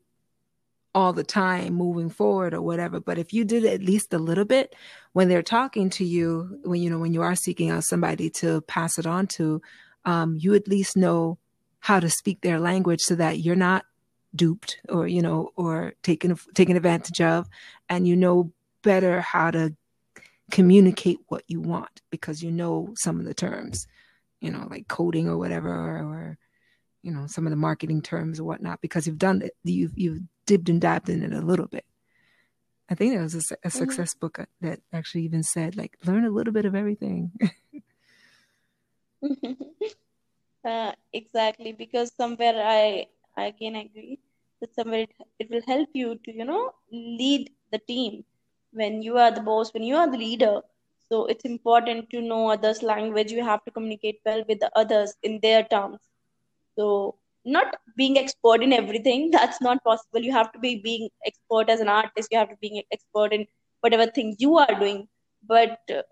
all 0.95 1.13
the 1.13 1.23
time 1.23 1.73
moving 1.75 2.09
forward 2.09 2.53
or 2.53 2.61
whatever, 2.61 2.99
but 2.99 3.19
if 3.19 3.31
you 3.31 3.45
did 3.45 3.65
at 3.65 3.81
least 3.81 4.13
a 4.13 4.17
little 4.17 4.45
bit 4.45 4.75
when 5.13 5.29
they're 5.29 5.43
talking 5.43 5.89
to 5.91 6.03
you, 6.03 6.59
when 6.63 6.81
you 6.81 6.89
know 6.89 6.97
when 6.97 7.13
you 7.13 7.21
are 7.21 7.35
seeking 7.35 7.69
out 7.69 7.83
somebody 7.83 8.29
to 8.31 8.61
pass 8.61 8.97
it 8.97 9.05
on 9.05 9.27
to, 9.27 9.61
um, 10.05 10.35
you 10.39 10.55
at 10.55 10.67
least 10.67 10.97
know 10.97 11.37
how 11.87 12.01
to 12.01 12.09
speak 12.09 12.41
their 12.41 12.59
language 12.59 12.99
so 12.99 13.15
that 13.15 13.39
you're 13.39 13.55
not 13.55 13.85
duped 14.35 14.77
or 14.89 15.07
you 15.07 15.21
know 15.21 15.51
or 15.55 15.93
taken 16.03 16.35
taken 16.53 16.75
advantage 16.75 17.21
of, 17.21 17.47
and 17.87 18.05
you 18.05 18.13
know 18.13 18.51
better 18.83 19.21
how 19.21 19.49
to 19.51 19.73
communicate 20.51 21.19
what 21.29 21.43
you 21.47 21.61
want 21.61 22.01
because 22.09 22.43
you 22.43 22.51
know 22.51 22.93
some 22.97 23.21
of 23.21 23.25
the 23.25 23.33
terms, 23.33 23.87
you 24.41 24.51
know, 24.51 24.67
like 24.69 24.89
coding 24.89 25.29
or 25.29 25.37
whatever, 25.37 25.69
or, 25.69 25.97
or 25.99 26.37
you 27.03 27.11
know, 27.11 27.25
some 27.25 27.47
of 27.47 27.51
the 27.51 27.55
marketing 27.55 28.01
terms 28.01 28.37
or 28.37 28.43
whatnot, 28.43 28.81
because 28.81 29.07
you've 29.07 29.17
done 29.17 29.41
it, 29.41 29.55
you've 29.63 29.97
you've 29.97 30.19
dipped 30.45 30.67
and 30.67 30.81
dabbed 30.81 31.07
in 31.07 31.23
it 31.23 31.31
a 31.31 31.39
little 31.39 31.67
bit. 31.67 31.85
I 32.89 32.95
think 32.95 33.13
there 33.13 33.23
was 33.23 33.33
a, 33.33 33.37
a 33.37 33.41
mm-hmm. 33.41 33.69
success 33.69 34.13
mm-hmm. 34.13 34.19
book 34.25 34.39
that 34.59 34.81
actually 34.91 35.23
even 35.23 35.41
said 35.41 35.77
like 35.77 35.97
learn 36.05 36.25
a 36.25 36.31
little 36.31 36.53
bit 36.53 36.65
of 36.65 36.75
everything. 36.75 37.31
uh, 40.65 40.91
exactly, 41.13 41.71
because 41.71 42.11
somewhere 42.15 42.55
I 42.63 43.07
I 43.35 43.51
can 43.51 43.75
agree 43.75 44.19
that 44.61 44.73
somewhere 44.75 45.01
it, 45.01 45.11
it 45.39 45.49
will 45.49 45.61
help 45.67 45.89
you 45.93 46.15
to 46.25 46.33
you 46.35 46.45
know 46.45 46.73
lead 46.91 47.51
the 47.71 47.79
team. 47.79 48.23
When 48.71 49.01
you 49.01 49.17
are 49.17 49.31
the 49.31 49.41
boss 49.41 49.73
when 49.73 49.83
you 49.83 49.95
are 49.95 50.09
the 50.11 50.17
leader 50.17 50.61
so 51.09 51.25
it's 51.25 51.45
important 51.45 52.09
to 52.11 52.21
know 52.21 52.49
others 52.51 52.83
language. 52.83 53.31
You 53.31 53.43
have 53.43 53.63
to 53.65 53.71
communicate 53.71 54.19
well 54.25 54.43
with 54.47 54.59
the 54.59 54.71
others 54.75 55.15
in 55.23 55.39
their 55.41 55.63
terms. 55.63 55.99
So 56.77 57.15
not 57.45 57.77
being 57.95 58.17
expert 58.17 58.61
in 58.61 58.73
everything 58.73 59.31
that's 59.31 59.61
not 59.61 59.83
possible. 59.83 60.21
You 60.21 60.33
have 60.33 60.51
to 60.53 60.59
be 60.59 60.75
being 60.75 61.09
expert 61.25 61.69
as 61.69 61.79
an 61.79 61.89
artist. 61.89 62.29
You 62.31 62.39
have 62.39 62.49
to 62.49 62.57
be 62.61 62.85
expert 62.91 63.33
in 63.33 63.45
whatever 63.81 64.07
thing 64.07 64.35
you 64.39 64.57
are 64.57 64.79
doing. 64.79 65.07
But 65.47 65.79
uh, 65.89 66.03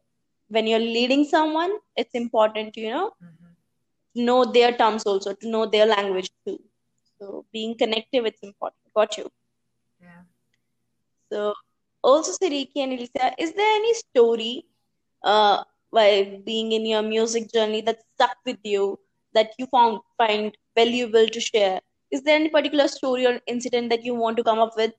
when 0.49 0.67
you're 0.67 0.79
leading 0.79 1.23
someone 1.25 1.71
it's 1.95 2.13
important 2.13 2.77
you 2.77 2.89
know 2.89 3.07
mm-hmm. 3.23 3.44
Know 4.15 4.45
their 4.45 4.71
terms 4.71 5.03
also 5.05 5.33
to 5.33 5.49
know 5.49 5.65
their 5.65 5.85
language 5.85 6.31
too 6.45 6.59
so 7.19 7.45
being 7.51 7.77
connective 7.77 8.25
it's 8.25 8.41
important 8.41 8.93
got 8.95 9.17
you 9.17 9.29
yeah 10.01 10.21
so 11.31 11.53
also 12.03 12.31
Sadiki 12.33 12.77
and 12.77 12.93
Elasea, 12.93 13.33
is 13.39 13.53
there 13.53 13.75
any 13.75 13.93
story 13.95 14.65
uh, 15.23 15.63
while 15.89 16.39
being 16.45 16.71
in 16.71 16.85
your 16.85 17.01
music 17.01 17.51
journey 17.51 17.81
that 17.81 17.99
stuck 18.13 18.37
with 18.45 18.59
you 18.63 18.99
that 19.33 19.51
you 19.57 19.65
found 19.67 19.99
find 20.17 20.55
valuable 20.75 21.27
to 21.27 21.39
share? 21.39 21.81
Is 22.11 22.21
there 22.23 22.35
any 22.35 22.49
particular 22.49 22.87
story 22.87 23.25
or 23.25 23.39
incident 23.47 23.89
that 23.89 24.03
you 24.05 24.13
want 24.15 24.37
to 24.37 24.43
come 24.43 24.59
up 24.59 24.77
with? 24.77 24.93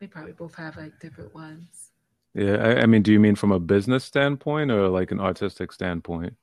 We 0.00 0.06
probably 0.06 0.32
both 0.32 0.54
have 0.56 0.76
like 0.76 1.00
different 1.00 1.34
ones. 1.34 1.85
Yeah, 2.36 2.56
I, 2.56 2.82
I 2.82 2.86
mean, 2.86 3.00
do 3.00 3.12
you 3.12 3.18
mean 3.18 3.34
from 3.34 3.50
a 3.50 3.58
business 3.58 4.04
standpoint 4.04 4.70
or 4.70 4.88
like 4.88 5.10
an 5.10 5.20
artistic 5.20 5.72
standpoint? 5.72 6.34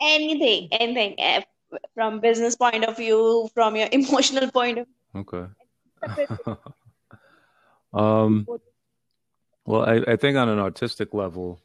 Anything, 0.00 0.68
anything, 0.72 1.20
eh, 1.20 1.42
from 1.94 2.20
business 2.20 2.56
point 2.56 2.84
of 2.84 2.96
view, 2.96 3.50
from 3.52 3.76
your 3.76 3.88
emotional 3.92 4.50
point 4.50 4.78
of 4.78 4.86
view. 4.86 5.20
Okay. 5.20 5.46
um, 7.92 8.46
well, 9.66 9.82
I, 9.82 10.12
I, 10.12 10.16
think 10.16 10.38
on 10.38 10.48
an 10.48 10.58
artistic 10.58 11.12
level, 11.12 11.60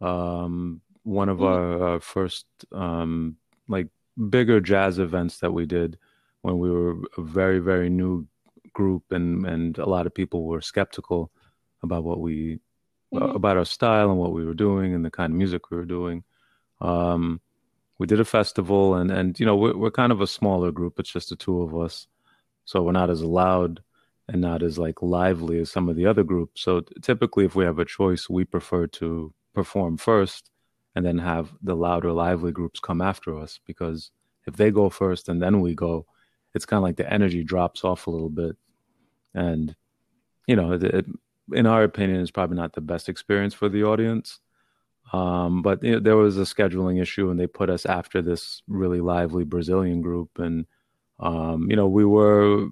um, 0.00 0.80
one 1.02 1.28
of 1.28 1.38
mm-hmm. 1.38 1.82
our, 1.82 2.00
first 2.00 2.46
um, 2.70 3.36
like 3.66 3.88
bigger 4.28 4.60
jazz 4.60 5.00
events 5.00 5.38
that 5.38 5.52
we 5.52 5.66
did 5.66 5.98
when 6.42 6.60
we 6.60 6.70
were 6.70 6.98
a 7.16 7.22
very 7.22 7.58
very 7.58 7.88
new 7.88 8.26
group 8.72 9.10
and 9.10 9.46
and 9.46 9.78
a 9.78 9.88
lot 9.88 10.06
of 10.06 10.14
people 10.14 10.44
were 10.44 10.60
skeptical 10.60 11.30
about 11.82 12.04
what 12.04 12.20
we 12.20 12.60
mm-hmm. 13.12 13.22
uh, 13.22 13.34
about 13.34 13.56
our 13.56 13.64
style 13.64 14.10
and 14.10 14.18
what 14.18 14.32
we 14.32 14.44
were 14.44 14.54
doing 14.54 14.94
and 14.94 15.04
the 15.04 15.10
kind 15.10 15.32
of 15.32 15.38
music 15.38 15.70
we 15.70 15.76
were 15.76 15.84
doing. 15.84 16.24
Um, 16.80 17.40
we 17.98 18.06
did 18.06 18.20
a 18.20 18.24
festival 18.24 18.94
and 18.94 19.10
and 19.10 19.38
you 19.38 19.46
know 19.46 19.56
we're, 19.56 19.76
we're 19.76 19.90
kind 19.90 20.12
of 20.12 20.20
a 20.20 20.26
smaller 20.26 20.72
group. 20.72 20.98
It's 20.98 21.12
just 21.12 21.30
the 21.30 21.36
two 21.36 21.62
of 21.62 21.76
us 21.76 22.06
so 22.70 22.82
we're 22.82 22.92
not 22.92 23.10
as 23.10 23.24
loud 23.24 23.82
and 24.28 24.40
not 24.40 24.62
as 24.62 24.78
like 24.78 25.02
lively 25.02 25.58
as 25.58 25.72
some 25.72 25.88
of 25.88 25.96
the 25.96 26.06
other 26.06 26.22
groups. 26.22 26.60
So 26.62 26.82
typically, 27.02 27.44
if 27.44 27.56
we 27.56 27.64
have 27.64 27.80
a 27.80 27.84
choice, 27.84 28.30
we 28.30 28.44
prefer 28.44 28.86
to 28.86 29.34
perform 29.54 29.96
first 29.96 30.50
and 30.94 31.04
then 31.04 31.18
have 31.18 31.52
the 31.62 31.74
louder, 31.74 32.12
lively 32.12 32.52
groups 32.52 32.78
come 32.78 33.00
after 33.00 33.36
us 33.36 33.58
because 33.66 34.12
if 34.46 34.54
they 34.54 34.70
go 34.70 34.88
first 34.88 35.28
and 35.28 35.42
then 35.42 35.60
we 35.60 35.74
go, 35.74 36.06
it's 36.54 36.64
kind 36.64 36.78
of 36.78 36.84
like 36.84 36.96
the 36.96 37.12
energy 37.12 37.42
drops 37.42 37.82
off 37.82 38.06
a 38.06 38.10
little 38.10 38.30
bit, 38.30 38.56
and 39.34 39.74
you 40.46 40.54
know, 40.54 40.72
it, 40.72 40.84
it, 40.84 41.06
in 41.52 41.66
our 41.66 41.82
opinion, 41.82 42.20
is 42.20 42.30
probably 42.30 42.56
not 42.56 42.72
the 42.72 42.80
best 42.80 43.08
experience 43.08 43.54
for 43.54 43.68
the 43.68 43.84
audience. 43.84 44.40
Um, 45.12 45.62
but 45.62 45.82
you 45.82 45.92
know, 45.92 46.00
there 46.00 46.16
was 46.16 46.38
a 46.38 46.42
scheduling 46.42 47.00
issue, 47.00 47.30
and 47.30 47.38
they 47.38 47.46
put 47.46 47.70
us 47.70 47.86
after 47.86 48.22
this 48.22 48.62
really 48.68 49.00
lively 49.00 49.44
Brazilian 49.44 50.02
group, 50.02 50.38
and 50.38 50.66
um, 51.18 51.68
you 51.70 51.76
know, 51.76 51.88
we 51.88 52.04
were 52.04 52.68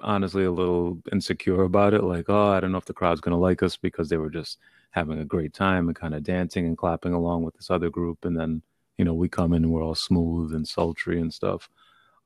honestly 0.00 0.44
a 0.44 0.50
little 0.50 0.98
insecure 1.12 1.62
about 1.62 1.94
it. 1.94 2.02
Like, 2.02 2.26
oh, 2.28 2.48
I 2.48 2.60
don't 2.60 2.72
know 2.72 2.78
if 2.78 2.86
the 2.86 2.92
crowd's 2.92 3.20
going 3.20 3.34
to 3.34 3.38
like 3.38 3.62
us 3.62 3.76
because 3.76 4.08
they 4.08 4.16
were 4.16 4.30
just 4.30 4.58
having 4.90 5.18
a 5.18 5.24
great 5.24 5.54
time 5.54 5.88
and 5.88 5.96
kind 5.96 6.14
of 6.14 6.22
dancing 6.22 6.66
and 6.66 6.76
clapping 6.76 7.12
along 7.12 7.44
with 7.44 7.54
this 7.54 7.70
other 7.70 7.90
group. 7.90 8.24
And 8.24 8.38
then, 8.38 8.62
you 8.98 9.04
know, 9.04 9.14
we 9.14 9.28
come 9.28 9.52
in 9.52 9.64
and 9.64 9.72
we're 9.72 9.84
all 9.84 9.94
smooth 9.94 10.54
and 10.54 10.66
sultry 10.66 11.20
and 11.20 11.32
stuff. 11.32 11.68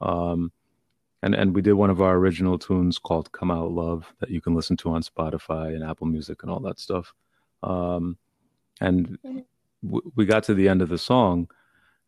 Um, 0.01 0.53
and, 1.25 1.35
and 1.35 1.55
we 1.55 1.63
did 1.63 1.73
one 1.73 1.91
of 1.91 2.01
our 2.01 2.17
original 2.17 2.59
tunes 2.59 2.99
called 2.99 3.33
Come 3.33 3.51
Out 3.51 3.73
Love 3.73 4.13
that 4.21 4.31
you 4.31 4.41
can 4.41 4.55
listen 4.55 4.77
to 4.79 4.91
on 4.91 5.03
Spotify 5.03 5.75
and 5.75 5.83
Apple 5.83 6.07
Music 6.07 6.43
and 6.43 6.51
all 6.51 6.61
that 6.61 6.79
stuff. 6.79 7.13
Um, 7.63 8.17
and 8.81 9.19
w- 9.85 10.13
we 10.15 10.27
got 10.27 10.45
to 10.45 10.55
the 10.55 10.69
end 10.69 10.83
of 10.83 10.89
the 10.89 10.99
song. 10.99 11.49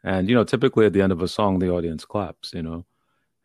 And, 0.05 0.29
you 0.29 0.35
know, 0.35 0.45
typically 0.45 0.87
at 0.87 0.93
the 0.93 1.03
end 1.03 1.13
of 1.13 1.23
a 1.23 1.29
song, 1.29 1.59
the 1.59 1.71
audience 1.71 2.05
claps, 2.05 2.53
you 2.53 2.63
know 2.63 2.85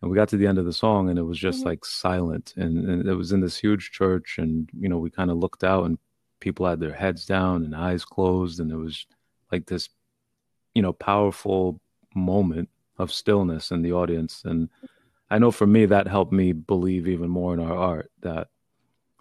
and 0.01 0.09
we 0.09 0.15
got 0.15 0.29
to 0.29 0.37
the 0.37 0.47
end 0.47 0.57
of 0.57 0.65
the 0.65 0.73
song 0.73 1.09
and 1.09 1.19
it 1.19 1.23
was 1.23 1.37
just 1.37 1.59
mm-hmm. 1.59 1.69
like 1.69 1.85
silent 1.85 2.53
and, 2.57 2.89
and, 2.89 3.07
it 3.07 3.13
was 3.13 3.31
in 3.31 3.41
this 3.41 3.57
huge 3.57 3.91
church 3.91 4.37
and 4.37 4.69
you 4.77 4.89
know 4.89 4.97
we 4.97 5.09
kind 5.09 5.31
of 5.31 5.37
looked 5.37 5.63
out 5.63 5.85
and 5.85 5.97
people 6.39 6.65
had 6.65 6.79
their 6.79 6.93
heads 6.93 7.25
down 7.25 7.63
and 7.63 7.75
eyes 7.75 8.03
closed 8.03 8.59
and 8.59 8.71
it 8.71 8.77
was 8.77 9.05
like 9.51 9.65
this 9.67 9.89
you 10.73 10.81
know 10.81 10.93
powerful 10.93 11.79
moment 12.15 12.69
of 12.97 13.11
stillness 13.11 13.71
in 13.71 13.81
the 13.81 13.93
audience 13.93 14.43
and 14.45 14.69
i 15.31 15.39
know 15.39 15.51
for 15.51 15.67
me 15.67 15.85
that 15.85 16.07
helped 16.07 16.31
me 16.31 16.51
believe 16.51 17.07
even 17.07 17.29
more 17.29 17.53
in 17.53 17.59
our 17.59 17.75
art 17.75 18.11
that 18.21 18.47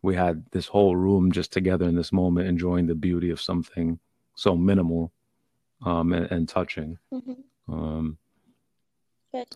we 0.02 0.14
had 0.14 0.44
this 0.52 0.66
whole 0.66 0.96
room 0.96 1.32
just 1.32 1.52
together 1.52 1.86
in 1.86 1.94
this 1.94 2.12
moment 2.12 2.48
enjoying 2.48 2.86
the 2.86 2.94
beauty 2.94 3.30
of 3.30 3.40
something 3.40 3.98
so 4.34 4.56
minimal 4.56 5.12
um, 5.84 6.12
and, 6.12 6.30
and 6.30 6.48
touching 6.48 6.98
mm-hmm. 7.12 7.72
um, 7.72 8.18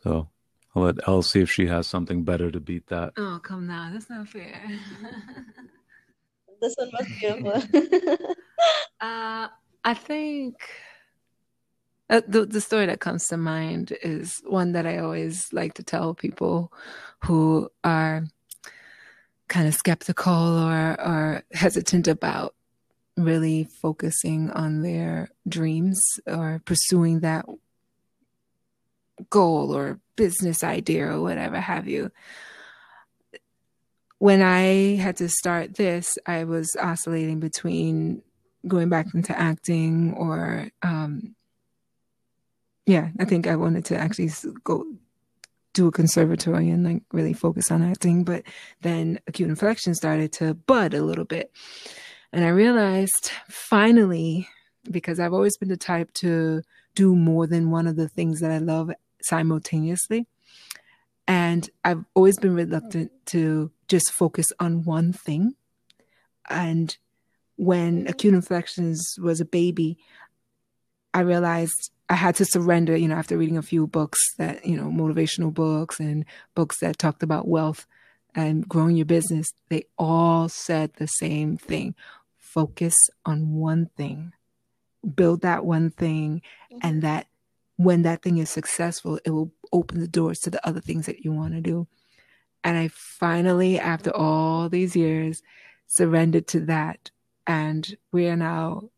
so 0.02 0.28
I'll 0.74 0.82
let 0.82 0.96
Elasea 0.96 1.42
if 1.42 1.50
she 1.50 1.66
has 1.66 1.86
something 1.86 2.24
better 2.24 2.50
to 2.50 2.58
beat 2.58 2.88
that. 2.88 3.12
Oh, 3.16 3.38
come 3.42 3.66
now. 3.66 3.90
That's 3.92 4.10
not 4.10 4.28
fair. 4.28 4.60
this 6.60 6.74
one 6.76 6.90
was 6.92 7.06
beautiful. 7.20 8.18
uh, 9.00 9.48
I 9.84 9.94
think 9.94 10.56
uh, 12.10 12.20
the, 12.28 12.44
the 12.44 12.60
story 12.60 12.86
that 12.86 13.00
comes 13.00 13.26
to 13.26 13.36
mind 13.36 13.96
is 14.02 14.42
one 14.46 14.72
that 14.72 14.86
I 14.86 14.98
always 14.98 15.46
like 15.52 15.74
to 15.74 15.82
tell 15.82 16.14
people 16.14 16.72
who 17.20 17.70
are 17.82 18.24
kind 19.48 19.66
of 19.68 19.74
skeptical 19.74 20.32
or, 20.32 21.00
or 21.00 21.42
hesitant 21.52 22.08
about 22.08 22.54
really 23.16 23.64
focusing 23.64 24.50
on 24.50 24.82
their 24.82 25.30
dreams 25.48 26.02
or 26.26 26.60
pursuing 26.64 27.20
that 27.20 27.46
goal 29.30 29.74
or 29.74 30.00
business 30.16 30.64
idea 30.64 31.06
or 31.06 31.20
whatever 31.20 31.60
have 31.60 31.88
you. 31.88 32.10
When 34.18 34.42
I 34.42 34.96
had 34.96 35.16
to 35.18 35.28
start 35.28 35.74
this, 35.74 36.18
I 36.26 36.44
was 36.44 36.76
oscillating 36.80 37.40
between 37.40 38.22
going 38.66 38.88
back 38.88 39.06
into 39.14 39.38
acting 39.38 40.14
or, 40.14 40.68
um, 40.82 41.34
yeah, 42.86 43.08
I 43.18 43.24
think 43.24 43.46
I 43.46 43.56
wanted 43.56 43.84
to 43.86 43.96
actually 43.96 44.30
go 44.62 44.84
do 45.72 45.88
a 45.88 45.92
conservatory 45.92 46.70
and 46.70 46.84
like 46.84 47.02
really 47.12 47.32
focus 47.32 47.70
on 47.70 47.82
acting. 47.82 48.24
But 48.24 48.44
then 48.82 49.18
acute 49.26 49.48
inflection 49.48 49.94
started 49.94 50.32
to 50.34 50.54
bud 50.54 50.94
a 50.94 51.02
little 51.02 51.24
bit. 51.24 51.52
And 52.32 52.44
I 52.44 52.48
realized 52.48 53.32
finally, 53.48 54.48
because 54.90 55.18
I've 55.18 55.32
always 55.32 55.56
been 55.56 55.68
the 55.68 55.76
type 55.76 56.12
to 56.14 56.62
do 56.94 57.16
more 57.16 57.46
than 57.46 57.70
one 57.70 57.86
of 57.86 57.96
the 57.96 58.08
things 58.08 58.40
that 58.40 58.50
I 58.50 58.58
love 58.58 58.90
simultaneously. 59.22 60.26
And 61.26 61.68
I've 61.84 62.04
always 62.14 62.38
been 62.38 62.54
reluctant 62.54 63.10
to 63.26 63.70
just 63.88 64.12
focus 64.12 64.52
on 64.60 64.84
one 64.84 65.12
thing. 65.12 65.54
And 66.48 66.96
when 67.56 68.06
Acute 68.06 68.34
Inflections 68.34 69.16
was 69.20 69.40
a 69.40 69.46
baby, 69.46 69.96
I 71.14 71.20
realized 71.20 71.90
I 72.08 72.14
had 72.14 72.34
to 72.36 72.44
surrender, 72.44 72.96
you 72.96 73.08
know, 73.08 73.14
after 73.14 73.38
reading 73.38 73.56
a 73.56 73.62
few 73.62 73.86
books 73.86 74.34
that, 74.36 74.64
you 74.66 74.76
know, 74.76 74.88
motivational 74.88 75.52
books 75.52 75.98
and 75.98 76.24
books 76.54 76.80
that 76.80 76.98
talked 76.98 77.22
about 77.22 77.48
wealth 77.48 77.86
and 78.34 78.68
growing 78.68 78.96
your 78.96 79.06
business. 79.06 79.52
They 79.68 79.84
all 79.96 80.48
said 80.48 80.92
the 80.94 81.06
same 81.06 81.56
thing 81.56 81.94
focus 82.36 82.94
on 83.26 83.54
one 83.54 83.90
thing, 83.96 84.32
build 85.16 85.42
that 85.42 85.64
one 85.64 85.90
thing, 85.90 86.40
mm-hmm. 86.72 86.78
and 86.86 87.02
that 87.02 87.26
when 87.76 88.02
that 88.02 88.22
thing 88.22 88.38
is 88.38 88.48
successful, 88.48 89.18
it 89.24 89.30
will 89.30 89.50
open 89.72 89.98
the 89.98 90.06
doors 90.06 90.38
to 90.38 90.50
the 90.50 90.64
other 90.66 90.80
things 90.80 91.06
that 91.06 91.24
you 91.24 91.32
want 91.32 91.52
to 91.54 91.60
do. 91.60 91.88
And 92.62 92.78
I 92.78 92.88
finally, 92.88 93.78
after 93.78 94.14
all 94.14 94.68
these 94.68 94.94
years, 94.94 95.42
surrendered 95.86 96.46
to 96.48 96.60
that. 96.60 97.10
And 97.46 97.96
we 98.12 98.28
are 98.28 98.36
now 98.36 98.90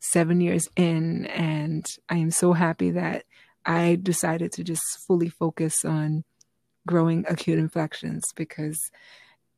seven 0.00 0.40
years 0.40 0.68
in, 0.76 1.26
and 1.26 1.86
I 2.08 2.16
am 2.16 2.30
so 2.30 2.52
happy 2.52 2.90
that 2.92 3.24
I 3.64 3.98
decided 4.00 4.52
to 4.52 4.64
just 4.64 4.82
fully 5.06 5.28
focus 5.28 5.84
on 5.84 6.24
growing 6.86 7.24
acute 7.28 7.58
inflections 7.58 8.24
because 8.36 8.78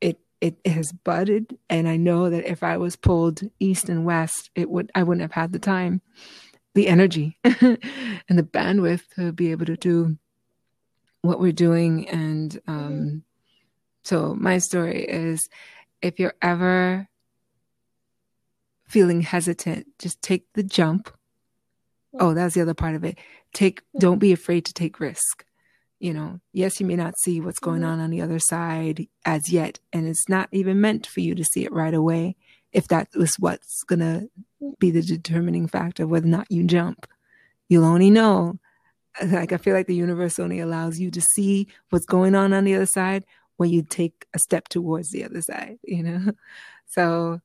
it 0.01 0.18
it 0.40 0.57
has 0.66 0.92
budded 0.92 1.59
and 1.68 1.87
I 1.87 1.98
know 1.98 2.31
that 2.31 2.51
if 2.51 2.62
I 2.62 2.79
was 2.79 2.96
pulled 2.96 3.42
east 3.61 3.90
and 3.90 4.07
west, 4.07 4.51
it 4.55 4.70
would 4.70 4.90
I 4.94 5.03
wouldn't 5.03 5.22
have 5.22 5.33
had 5.33 5.53
the 5.53 5.59
time 5.59 6.01
the 6.74 6.88
energy 6.88 7.37
and 7.44 8.38
the 8.38 8.42
bandwidth 8.42 9.03
to 9.16 9.33
be 9.33 9.51
able 9.51 9.66
to 9.66 9.77
do 9.77 10.16
what 11.22 11.40
we're 11.40 11.51
doing. 11.51 12.09
And 12.09 12.57
um, 12.66 12.92
mm-hmm. 12.92 13.16
so, 14.05 14.35
my 14.35 14.59
story 14.59 15.05
is 15.05 15.48
if 16.03 16.20
you're 16.20 16.35
ever 16.40 17.09
feeling 18.88 19.20
hesitant, 19.20 19.87
just 19.98 20.20
take 20.22 20.44
the 20.55 20.62
jump. 20.62 21.11
Oh, 22.18 22.35
that's 22.35 22.55
the 22.55 22.62
other 22.62 22.74
part 22.74 22.94
of 22.94 23.05
it. 23.05 23.18
Take, 23.53 23.83
don't 23.98 24.18
be 24.18 24.33
afraid 24.33 24.64
to 24.64 24.72
take 24.72 24.98
risk. 24.98 25.44
You 26.01 26.14
know, 26.14 26.40
yes, 26.53 26.81
you 26.81 26.87
may 26.87 26.96
not 26.96 27.18
see 27.18 27.40
what's 27.40 27.59
going 27.59 27.83
mm-hmm. 27.83 27.90
on 27.90 28.01
on 28.01 28.11
the 28.11 28.22
other 28.22 28.38
side 28.38 29.09
as 29.24 29.53
yet, 29.53 29.81
and 29.92 30.07
it's 30.07 30.29
not 30.29 30.48
even 30.53 30.81
meant 30.81 31.07
for 31.07 31.20
you 31.20 31.35
to 31.35 31.44
see 31.44 31.64
it 31.64 31.72
right 31.72 31.94
away 31.94 32.37
if 32.72 32.88
that 32.88 33.09
was 33.14 33.35
what's 33.38 33.83
going 33.85 34.01
to 34.01 34.29
be 34.79 34.90
the 34.90 35.03
determining 35.03 35.66
factor 35.66 36.07
whether 36.07 36.27
or 36.27 36.31
not 36.31 36.51
you 36.51 36.64
jump. 36.64 37.07
You'll 37.68 37.85
only 37.85 38.11
know. 38.11 38.59
Like, 39.24 39.53
I 39.53 39.57
feel 39.57 39.74
like 39.74 39.88
the 39.88 39.96
universe 39.96 40.38
only 40.38 40.61
allows 40.61 41.01
you 41.01 41.11
to 41.11 41.20
see 41.20 41.66
what's 41.90 42.07
going 42.07 42.37
on 42.37 42.53
on 42.53 42.62
the 42.62 42.77
other 42.77 42.87
side 42.87 43.24
when 43.57 43.68
you 43.68 43.83
take 43.83 44.27
a 44.33 44.38
step 44.38 44.68
towards 44.68 45.11
the 45.11 45.24
other 45.24 45.42
side, 45.42 45.79
you 45.83 46.05
know? 46.05 46.33
So 46.90 47.40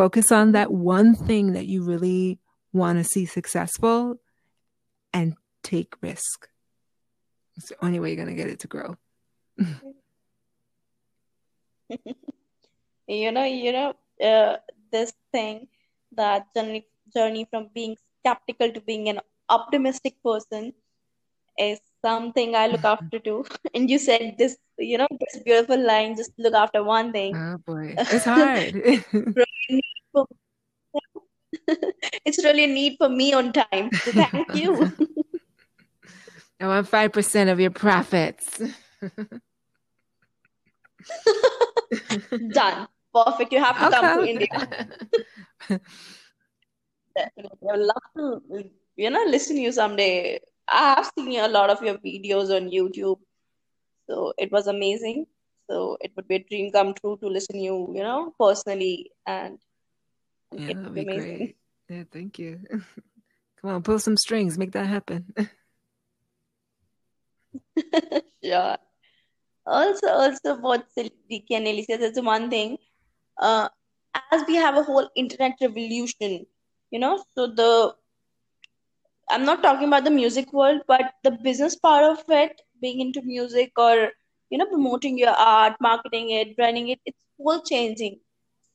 focus 0.00 0.32
on 0.32 0.52
that 0.52 0.72
one 0.72 1.14
thing 1.14 1.52
that 1.52 1.66
you 1.66 1.82
really 1.82 2.38
want 2.72 2.96
to 2.96 3.04
see 3.04 3.26
successful 3.26 4.18
and 5.12 5.34
take 5.62 5.92
risk. 6.00 6.48
It's 7.58 7.68
the 7.68 7.84
only 7.84 8.00
way 8.00 8.08
you're 8.08 8.24
going 8.24 8.34
to 8.34 8.42
get 8.42 8.48
it 8.48 8.60
to 8.60 8.66
grow. 8.66 8.96
you 13.06 13.30
know, 13.30 13.44
you 13.44 13.72
know, 13.72 13.92
uh, 14.24 14.56
this 14.90 15.12
thing 15.32 15.68
that 16.12 16.46
journey 16.56 16.86
journey 17.12 17.46
from 17.50 17.68
being 17.74 17.94
skeptical 18.20 18.72
to 18.72 18.80
being 18.80 19.10
an 19.10 19.20
optimistic 19.50 20.14
person 20.24 20.72
is 21.58 21.78
something 22.04 22.54
I 22.54 22.66
look 22.66 22.84
after 22.84 23.18
too. 23.18 23.44
And 23.74 23.88
you 23.90 23.98
said 23.98 24.36
this, 24.38 24.56
you 24.78 24.98
know, 24.98 25.08
this 25.10 25.42
beautiful 25.42 25.78
line, 25.78 26.16
just 26.16 26.32
look 26.38 26.54
after 26.54 26.82
one 26.82 27.12
thing. 27.12 27.36
Oh 27.36 27.58
boy, 27.58 27.94
it's 27.98 28.24
hard. 28.24 28.74
it's 32.24 32.44
really 32.44 32.64
a 32.64 32.66
need 32.78 32.96
for 32.98 33.08
me 33.08 33.32
on 33.32 33.52
time. 33.52 33.90
So 33.92 34.12
thank 34.12 34.54
you. 34.54 34.90
I 36.60 36.66
want 36.66 36.88
five 36.88 37.12
percent 37.12 37.50
of 37.50 37.60
your 37.60 37.70
profits. 37.70 38.60
Done. 42.52 42.88
Perfect. 43.12 43.52
You 43.52 43.58
have 43.58 43.76
to 43.78 43.86
okay, 43.86 43.96
come 43.96 44.22
to 44.22 44.28
India. 44.28 44.48
Definitely. 47.16 47.68
I 47.68 47.76
would 47.76 47.86
love 47.86 48.06
to, 48.16 48.70
you 48.96 49.10
know, 49.10 49.24
listen 49.26 49.56
to 49.56 49.62
you 49.62 49.72
someday. 49.72 50.38
I 50.70 50.94
have 50.94 51.10
seen 51.18 51.40
a 51.40 51.48
lot 51.48 51.70
of 51.70 51.82
your 51.82 51.98
videos 51.98 52.54
on 52.54 52.70
YouTube. 52.70 53.18
So 54.08 54.32
it 54.38 54.50
was 54.52 54.66
amazing. 54.66 55.26
So 55.68 55.96
it 56.00 56.12
would 56.16 56.26
be 56.28 56.36
a 56.36 56.44
dream 56.44 56.72
come 56.72 56.94
true 56.94 57.16
to 57.20 57.28
listen 57.28 57.56
to 57.56 57.62
you, 57.62 57.92
you 57.94 58.02
know, 58.02 58.34
personally 58.38 59.10
and 59.26 59.58
yeah, 60.52 60.74
that'd 60.74 60.94
be 60.94 61.00
amazing. 61.02 61.38
great. 61.38 61.56
Yeah, 61.88 62.04
thank 62.10 62.38
you. 62.38 62.60
Come 63.60 63.70
on, 63.70 63.82
pull 63.82 63.98
some 63.98 64.16
strings, 64.16 64.58
make 64.58 64.72
that 64.72 64.86
happen. 64.86 65.34
sure. 68.44 68.76
Also, 69.66 70.08
also 70.08 70.56
what 70.56 70.86
Silky 70.92 71.44
and 71.50 71.68
Ellie 71.68 71.84
says, 71.84 72.00
it's 72.00 72.20
one 72.20 72.50
thing. 72.50 72.78
Uh, 73.38 73.68
as 74.32 74.42
we 74.48 74.56
have 74.56 74.76
a 74.76 74.82
whole 74.82 75.08
internet 75.14 75.52
revolution, 75.60 76.46
you 76.90 76.98
know, 76.98 77.22
so 77.34 77.46
the 77.46 77.94
I'm 79.30 79.44
not 79.44 79.62
talking 79.62 79.88
about 79.88 80.04
the 80.04 80.10
music 80.10 80.52
world, 80.52 80.82
but 80.88 81.12
the 81.24 81.32
business 81.32 81.76
part 81.76 82.04
of 82.04 82.24
it, 82.28 82.60
being 82.80 83.00
into 83.00 83.22
music 83.22 83.72
or 83.78 84.10
you 84.50 84.58
know, 84.58 84.66
promoting 84.66 85.18
your 85.18 85.30
art, 85.30 85.74
marketing 85.80 86.30
it, 86.30 86.56
branding 86.56 86.88
it, 86.88 87.00
it's 87.06 87.24
all 87.38 87.62
changing. 87.62 88.18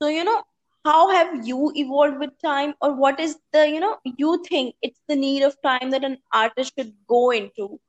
So, 0.02 0.08
you 0.08 0.24
know, 0.24 0.44
how 0.86 1.10
have 1.12 1.46
you 1.48 1.72
evolved 1.76 2.20
with 2.20 2.32
time 2.44 2.74
or 2.82 2.94
what 2.96 3.20
is 3.20 3.38
the 3.54 3.68
you 3.70 3.80
know 3.80 3.98
you 4.18 4.44
think 4.48 4.76
it's 4.82 5.02
the 5.08 5.16
need 5.16 5.44
of 5.44 5.56
time 5.64 5.92
that 5.92 6.04
an 6.06 6.18
artist 6.34 6.74
should 6.78 6.94
go 7.08 7.32
into 7.32 7.80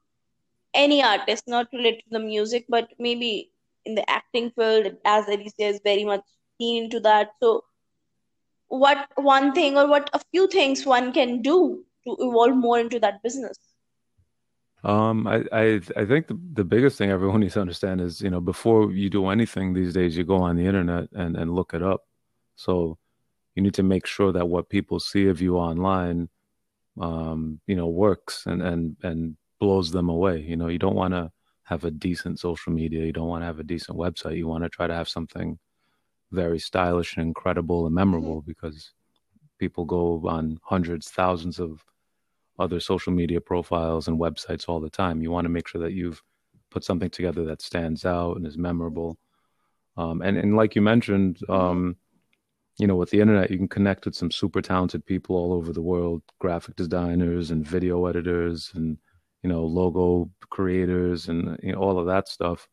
any 0.75 1.03
artist 1.03 1.45
not 1.47 1.69
related 1.73 2.01
to 2.05 2.11
the 2.13 2.21
music 2.21 2.65
but 2.69 2.89
maybe 2.99 3.51
in 3.85 3.95
the 3.95 4.11
acting 4.11 4.51
field 4.51 4.93
as 5.05 5.27
Elasea 5.27 5.71
is 5.75 5.81
very 5.85 6.05
much 6.05 6.23
keen 6.59 6.85
into 6.85 7.01
that 7.01 7.31
so 7.43 7.65
what 8.69 9.09
one 9.17 9.53
thing 9.53 9.77
or 9.79 9.87
what 9.89 10.11
a 10.15 10.21
few 10.33 10.49
things 10.49 10.87
one 10.87 11.13
can 11.13 11.43
do 11.43 11.86
to 12.07 12.17
evolve 12.21 12.57
more 12.57 12.79
into 12.79 12.99
that 12.99 13.23
business 13.23 13.59
um, 14.85 15.27
I, 15.27 15.45
I, 15.51 15.81
I 15.97 16.05
think 16.05 16.29
the, 16.29 16.39
the 16.53 16.65
biggest 16.65 16.97
thing 16.97 17.11
everyone 17.11 17.41
needs 17.45 17.55
to 17.55 17.61
understand 17.61 18.01
is, 18.01 18.21
you 18.21 18.31
know, 18.31 18.41
before 18.41 18.93
you 18.93 19.11
do 19.11 19.29
anything 19.29 19.73
these 19.73 19.93
days, 19.93 20.17
you 20.17 20.23
go 20.23 20.37
on 20.37 20.55
the 20.55 20.65
internet 20.65 21.09
and, 21.13 21.37
and 21.37 21.53
look 21.53 21.75
it 21.75 21.83
up. 21.83 22.03
So 22.55 22.97
you 23.57 23.63
need 23.63 23.75
to 23.75 23.83
make 23.83 24.07
sure 24.07 24.33
that 24.33 24.49
what 24.49 24.69
people 24.69 25.01
see 25.01 25.27
of 25.27 25.41
you 25.41 25.57
online, 25.57 26.29
um, 27.01 27.61
you 27.67 27.75
know, 27.75 27.89
works 27.89 28.47
and 28.47 28.63
and 28.63 28.97
and 29.03 29.37
blows 29.59 29.91
them 29.91 30.09
away. 30.09 30.41
You 30.41 30.57
know, 30.57 30.69
you 30.69 30.79
don't 30.79 30.95
want 30.95 31.15
to 31.15 31.33
have 31.65 31.85
a 31.85 31.91
decent 31.91 32.39
social 32.39 32.73
media. 32.73 33.05
You 33.05 33.13
don't 33.13 33.29
want 33.29 33.43
to 33.43 33.47
have 33.47 33.59
a 33.59 33.65
decent 33.65 33.99
website. 33.99 34.37
You 34.37 34.47
want 34.47 34.63
to 34.63 34.71
try 34.71 34.87
to 34.87 34.95
have 34.95 35.09
something 35.09 35.59
very 36.33 36.59
stylish 36.59 37.17
and 37.17 37.27
incredible 37.27 37.87
and 37.87 37.95
memorable 37.95 38.41
mm-hmm. 38.41 38.51
because 38.51 38.93
people 39.59 39.85
go 39.85 40.23
on 40.29 40.61
hundreds, 40.63 41.09
thousands 41.11 41.59
of 41.59 41.83
other 42.59 42.81
social 42.81 43.13
media 43.13 43.41
profiles 43.41 44.09
and 44.09 44.19
websites 44.19 44.69
all 44.69 44.81
the 44.81 44.91
time. 44.91 45.23
You 45.23 45.31
want 45.31 45.45
to 45.45 45.51
make 45.51 45.69
sure 45.69 45.81
that 45.83 45.93
you've 45.93 46.23
put 46.71 46.85
something 46.85 47.11
together 47.11 47.45
that 47.47 47.63
stands 47.63 48.05
out 48.05 48.37
and 48.37 48.47
is 48.47 48.57
memorable. 48.57 49.19
Um, 49.97 50.23
and 50.23 50.37
and 50.37 50.57
like 50.57 50.75
you 50.75 50.83
mentioned, 50.83 51.39
um, 51.49 51.97
you 52.79 52.87
know, 52.87 52.97
with 52.97 53.11
the 53.11 53.21
internet, 53.21 53.51
you 53.51 53.57
can 53.57 53.69
connect 53.69 54.05
with 54.05 54.15
some 54.15 54.31
super 54.31 54.61
talented 54.61 55.05
people 55.07 55.37
all 55.37 55.53
over 55.53 55.73
the 55.73 55.83
world, 55.83 56.23
graphic 56.39 56.77
designers 56.77 57.51
and 57.51 57.67
video 57.67 58.05
editors 58.07 58.71
and, 58.75 58.99
you 59.43 59.49
know, 59.49 59.65
logo 59.65 60.31
creators 60.51 61.29
and 61.29 61.59
you 61.63 61.73
know, 61.73 61.79
all 61.79 61.99
of 61.99 62.07
that 62.07 62.29
stuff, 62.29 62.69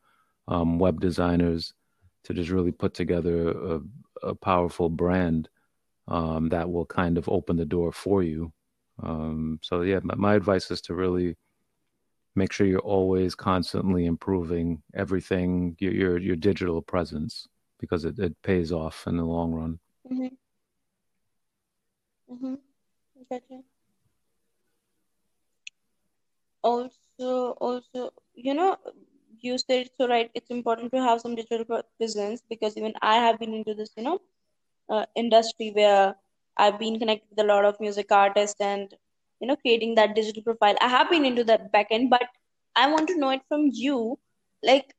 um, 0.48 0.80
web 0.80 1.00
designers 1.00 1.74
to 2.26 2.34
just 2.34 2.50
really 2.50 2.72
put 2.72 2.94
together 2.94 3.50
a, 3.50 3.80
a 4.24 4.36
powerful 4.36 4.90
brand 4.90 5.48
um, 6.08 6.50
that 6.50 6.70
will 6.70 6.86
kind 6.86 7.18
of 7.18 7.30
open 7.30 7.56
the 7.56 7.66
door 7.66 7.92
for 7.92 8.24
you. 8.24 8.52
Um, 9.04 9.60
so 9.62 9.82
yeah, 9.82 10.00
my, 10.04 10.16
my 10.16 10.34
advice 10.36 10.72
is 10.72 10.82
to 10.82 10.94
really 10.94 11.36
make 12.36 12.52
sure 12.52 12.66
you're 12.66 12.80
always 12.80 13.36
constantly 13.36 14.06
improving 14.06 14.82
everything, 14.94 15.76
your, 15.80 15.94
your, 15.94 16.18
your 16.18 16.36
digital 16.36 16.82
presence 16.82 17.48
because 17.80 18.06
it, 18.06 18.18
it 18.18 18.36
pays 18.42 18.72
off 18.72 19.06
in 19.08 19.18
the 19.18 19.24
long 19.24 19.52
run. 19.52 19.80
Mm-hmm. 20.12 20.28
Mm-hmm. 22.34 22.56
Gotcha. 23.30 23.62
Also, 26.64 27.52
also, 27.60 28.14
you 28.34 28.54
know, 28.54 28.78
you 29.40 29.58
said 29.58 29.90
so 29.98 30.08
right. 30.08 30.32
It's 30.34 30.50
important 30.50 30.92
to 30.94 31.02
have 31.02 31.22
some 31.22 31.36
digital 31.36 31.84
presence 31.98 32.42
because 32.50 32.78
even 32.78 32.94
I 33.02 33.16
have 33.16 33.40
been 33.40 33.54
into 33.54 33.74
this, 33.74 33.92
you 33.98 34.04
know, 34.04 34.20
uh, 34.90 35.06
industry 35.16 35.72
where 35.72 36.16
I've 36.58 36.80
been 36.80 37.00
connected 37.00 37.28
with 37.30 37.40
a 37.46 37.48
lot 37.48 37.66
of 37.66 37.80
music 37.80 38.12
artists 38.12 38.60
and 38.62 38.94
you 39.40 39.48
know 39.48 39.56
creating 39.58 39.96
that 39.96 40.16
digital 40.16 40.44
profile. 40.44 40.76
I 40.82 40.88
have 40.88 41.10
been 41.10 41.26
into 41.26 41.44
that 41.46 41.72
backend, 41.74 42.10
but 42.10 42.28
I 42.76 42.92
want 42.92 43.08
to 43.10 43.18
know 43.18 43.30
it 43.30 43.42
from 43.50 43.70
you, 43.72 44.20
like, 44.64 44.96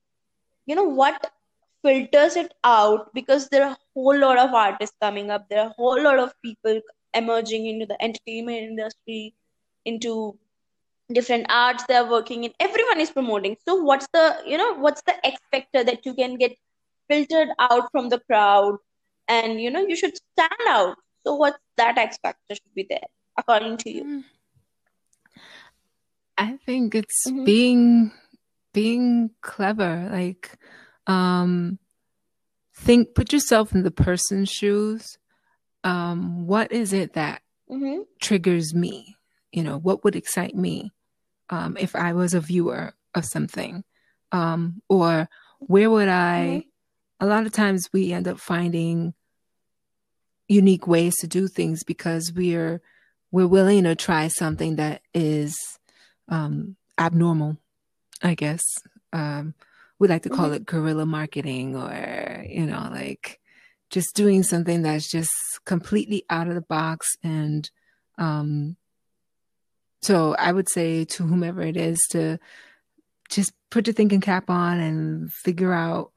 you 0.67 0.75
know, 0.75 0.85
what 0.85 1.31
filters 1.83 2.37
it 2.37 2.55
out? 2.65 3.13
Because 3.15 3.49
there 3.49 3.65
are 3.65 3.73
a 3.73 3.79
whole 3.95 4.19
lot 4.19 4.39
of 4.39 4.55
artists 4.55 4.97
coming 5.01 5.31
up. 5.31 5.49
There 5.49 5.61
are 5.61 5.69
a 5.71 5.75
whole 5.77 6.03
lot 6.03 6.19
of 6.19 6.33
people 6.43 6.81
emerging 7.15 7.67
into 7.67 7.87
the 7.87 8.03
entertainment 8.03 8.59
industry 8.59 9.35
into 9.85 10.39
different 11.13 11.47
arts 11.51 11.85
they're 11.89 12.09
working 12.09 12.45
in. 12.45 12.53
Everyone 12.61 13.01
is 13.01 13.11
promoting. 13.11 13.57
So 13.67 13.77
what's 13.77 14.07
the 14.13 14.37
you 14.47 14.57
know 14.59 14.75
what's 14.75 15.03
the 15.03 15.15
x 15.27 15.41
factor 15.53 15.85
that 15.85 16.05
you 16.07 16.15
can 16.15 16.37
get 16.37 16.57
filtered 17.09 17.49
out 17.59 17.91
from 17.93 18.09
the 18.09 18.21
crowd? 18.21 18.77
And 19.29 19.61
you 19.61 19.71
know 19.71 19.81
you 19.87 19.97
should 19.97 20.17
stand 20.17 20.69
out 20.69 20.97
so 21.25 21.35
what's 21.35 21.59
that 21.77 21.99
x 21.99 22.19
factor 22.19 22.55
should 22.55 22.75
be 22.75 22.87
there 22.89 23.09
according 23.39 23.77
to 23.77 23.91
you 23.91 24.05
mm. 24.05 24.25
i 26.39 26.57
think 26.65 26.95
it's 26.95 27.27
mm-hmm. 27.27 27.45
being 27.45 28.13
being 28.73 29.31
clever 29.41 30.09
like 30.13 30.59
um, 31.07 31.79
think, 32.75 33.15
put 33.15 33.33
yourself 33.33 33.73
in 33.73 33.83
the 33.83 33.91
person's 33.91 34.51
shoes. 34.51 35.19
Um, 35.83 36.47
what 36.47 36.73
is 36.73 36.93
it 36.93 37.15
that 37.15 37.43
mm-hmm. 37.71 38.03
triggers 38.21 38.75
me? 38.75 39.17
You 39.53 39.63
know, 39.63 39.79
what 39.79 40.05
would 40.05 40.17
excite 40.17 40.55
me 40.55 40.93
um, 41.51 41.77
if 41.79 41.95
I 41.95 42.13
was 42.13 42.35
a 42.35 42.41
viewer 42.41 42.95
of 43.15 43.25
something? 43.25 43.85
Um, 44.33 44.83
or 44.89 45.29
where 45.61 45.91
would 45.91 46.09
I? 46.09 46.65
Mm-hmm. 46.65 46.69
A 47.21 47.27
lot 47.27 47.47
of 47.47 47.53
times 47.53 47.89
we 47.93 48.13
end 48.13 48.27
up 48.27 48.41
finding 48.41 49.15
unique 50.55 50.87
ways 50.87 51.15
to 51.17 51.27
do 51.27 51.49
things 51.49 51.83
because 51.83 52.33
we're 52.35 52.81
we're 53.33 53.49
willing 53.49 53.83
to 53.85 53.97
try 53.97 54.29
something 54.29 54.77
that 54.77 55.03
is 55.13 55.57
um, 56.29 56.77
abnormal, 56.99 57.59
I 58.23 58.35
guess. 58.35 58.63
Um, 59.13 59.55
we 59.99 60.07
like 60.07 60.23
to 60.23 60.29
call 60.29 60.47
mm-hmm. 60.47 60.55
it 60.55 60.67
guerrilla 60.67 61.05
marketing 61.05 61.77
or, 61.77 62.45
you 62.49 62.67
know, 62.67 62.89
like 62.93 63.41
just 63.91 64.15
doing 64.15 64.45
something 64.45 64.83
that's 64.83 65.11
just 65.11 65.31
completely 65.65 66.25
out 66.31 66.47
of 66.47 66.55
the 66.55 66.61
box. 66.61 67.09
And 67.25 67.69
um, 68.19 68.77
so 70.01 70.37
I 70.39 70.53
would 70.53 70.69
say 70.69 71.05
to 71.05 71.25
whomever 71.25 71.63
it 71.63 71.77
is 71.77 71.99
to 72.11 72.39
just 73.31 73.53
put 73.71 73.87
your 73.87 73.95
thinking 73.95 74.21
cap 74.21 74.49
on 74.49 74.79
and 74.79 75.33
figure 75.33 75.73
out 75.73 76.13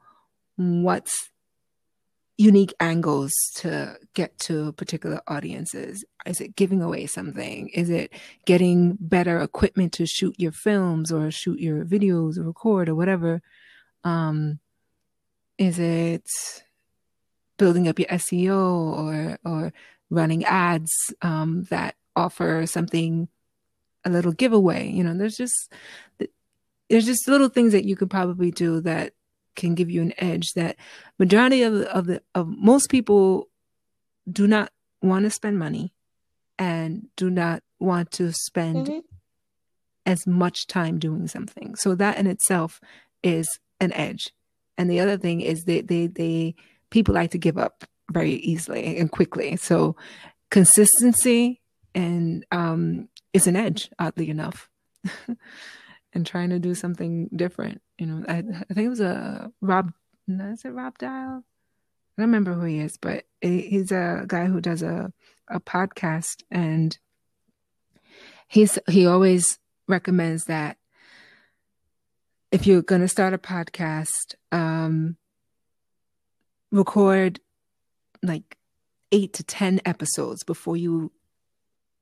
what's 0.56 1.30
unique 2.38 2.72
angles 2.78 3.32
to 3.56 3.98
get 4.14 4.38
to 4.38 4.72
particular 4.72 5.20
audiences? 5.26 6.04
Is 6.24 6.40
it 6.40 6.54
giving 6.54 6.80
away 6.80 7.06
something? 7.06 7.68
Is 7.70 7.90
it 7.90 8.12
getting 8.46 8.96
better 9.00 9.40
equipment 9.40 9.92
to 9.94 10.06
shoot 10.06 10.36
your 10.38 10.52
films 10.52 11.12
or 11.12 11.30
shoot 11.32 11.58
your 11.58 11.84
videos 11.84 12.38
or 12.38 12.44
record 12.44 12.88
or 12.88 12.94
whatever? 12.94 13.42
Um, 14.04 14.60
is 15.58 15.80
it 15.80 16.30
building 17.58 17.88
up 17.88 17.98
your 17.98 18.08
SEO 18.08 18.56
or 18.56 19.38
or 19.44 19.72
running 20.08 20.44
ads 20.44 21.12
um, 21.20 21.64
that 21.70 21.96
offer 22.14 22.64
something 22.66 23.28
a 24.04 24.10
little 24.10 24.32
giveaway? 24.32 24.88
You 24.88 25.02
know, 25.02 25.18
there's 25.18 25.36
just 25.36 25.72
there's 26.88 27.04
just 27.04 27.26
little 27.26 27.48
things 27.48 27.72
that 27.72 27.84
you 27.84 27.96
could 27.96 28.10
probably 28.10 28.52
do 28.52 28.80
that 28.82 29.12
can 29.56 29.74
give 29.74 29.90
you 29.90 30.02
an 30.02 30.12
edge 30.18 30.52
that 30.54 30.76
majority 31.18 31.62
of 31.62 31.74
of 31.82 32.06
the 32.06 32.22
of 32.34 32.48
most 32.48 32.90
people 32.90 33.48
do 34.30 34.46
not 34.46 34.70
want 35.02 35.24
to 35.24 35.30
spend 35.30 35.58
money 35.58 35.92
and 36.58 37.06
do 37.16 37.30
not 37.30 37.62
want 37.78 38.10
to 38.12 38.32
spend 38.32 38.86
mm-hmm. 38.86 38.98
as 40.06 40.26
much 40.26 40.66
time 40.66 40.98
doing 40.98 41.28
something. 41.28 41.76
So 41.76 41.94
that 41.94 42.18
in 42.18 42.26
itself 42.26 42.80
is 43.22 43.48
an 43.80 43.92
edge. 43.92 44.30
And 44.76 44.90
the 44.90 45.00
other 45.00 45.16
thing 45.16 45.40
is 45.40 45.64
they 45.64 45.80
they 45.80 46.06
they 46.06 46.54
people 46.90 47.14
like 47.14 47.30
to 47.32 47.38
give 47.38 47.58
up 47.58 47.84
very 48.10 48.34
easily 48.34 48.96
and 48.98 49.10
quickly. 49.10 49.56
So 49.56 49.96
consistency 50.50 51.60
and 51.94 52.44
um 52.50 53.08
is 53.32 53.46
an 53.46 53.56
edge, 53.56 53.90
oddly 53.98 54.30
enough. 54.30 54.68
and 56.12 56.26
trying 56.26 56.50
to 56.50 56.58
do 56.58 56.74
something 56.74 57.28
different. 57.34 57.80
You 57.98 58.06
know, 58.06 58.24
I, 58.28 58.38
I 58.38 58.74
think 58.74 58.86
it 58.86 58.88
was 58.88 59.00
a 59.00 59.52
Rob, 59.60 59.92
is 60.28 60.64
it 60.64 60.68
Rob 60.68 60.98
Dial? 60.98 61.42
I 61.44 62.22
don't 62.22 62.30
remember 62.30 62.54
who 62.54 62.64
he 62.64 62.78
is, 62.78 62.96
but 62.96 63.24
he's 63.40 63.92
a 63.92 64.24
guy 64.26 64.46
who 64.46 64.60
does 64.60 64.82
a, 64.82 65.12
a 65.48 65.60
podcast 65.60 66.42
and 66.50 66.96
he's, 68.46 68.78
he 68.88 69.06
always 69.06 69.58
recommends 69.86 70.44
that 70.44 70.78
if 72.50 72.66
you're 72.66 72.82
going 72.82 73.00
to 73.02 73.08
start 73.08 73.34
a 73.34 73.38
podcast, 73.38 74.34
um, 74.52 75.16
record 76.70 77.40
like 78.22 78.56
eight 79.12 79.32
to 79.34 79.44
10 79.44 79.80
episodes 79.84 80.44
before 80.44 80.76
you 80.76 81.12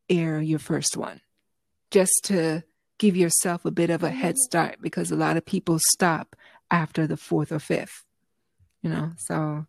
air 0.09 0.41
your 0.41 0.59
first 0.59 0.97
one, 0.97 1.21
just 1.91 2.25
to 2.25 2.63
give 2.99 3.17
yourself 3.17 3.65
a 3.65 3.71
bit 3.71 3.91
of 3.91 4.03
a 4.03 4.11
head 4.11 4.37
start 4.39 4.77
because 4.81 5.11
a 5.11 5.17
lot 5.17 5.37
of 5.37 5.45
people 5.45 5.79
stop 5.79 6.37
after 6.71 7.07
the 7.07 7.17
fourth 7.17 7.53
or 7.53 7.59
fifth, 7.59 8.05
you 8.83 8.91
know? 8.91 9.13
So, 9.19 9.67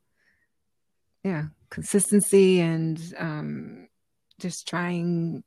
yeah, 1.23 1.45
consistency 1.69 2.61
and 2.61 2.99
um, 3.17 3.87
just 4.39 4.67
trying 4.67 5.43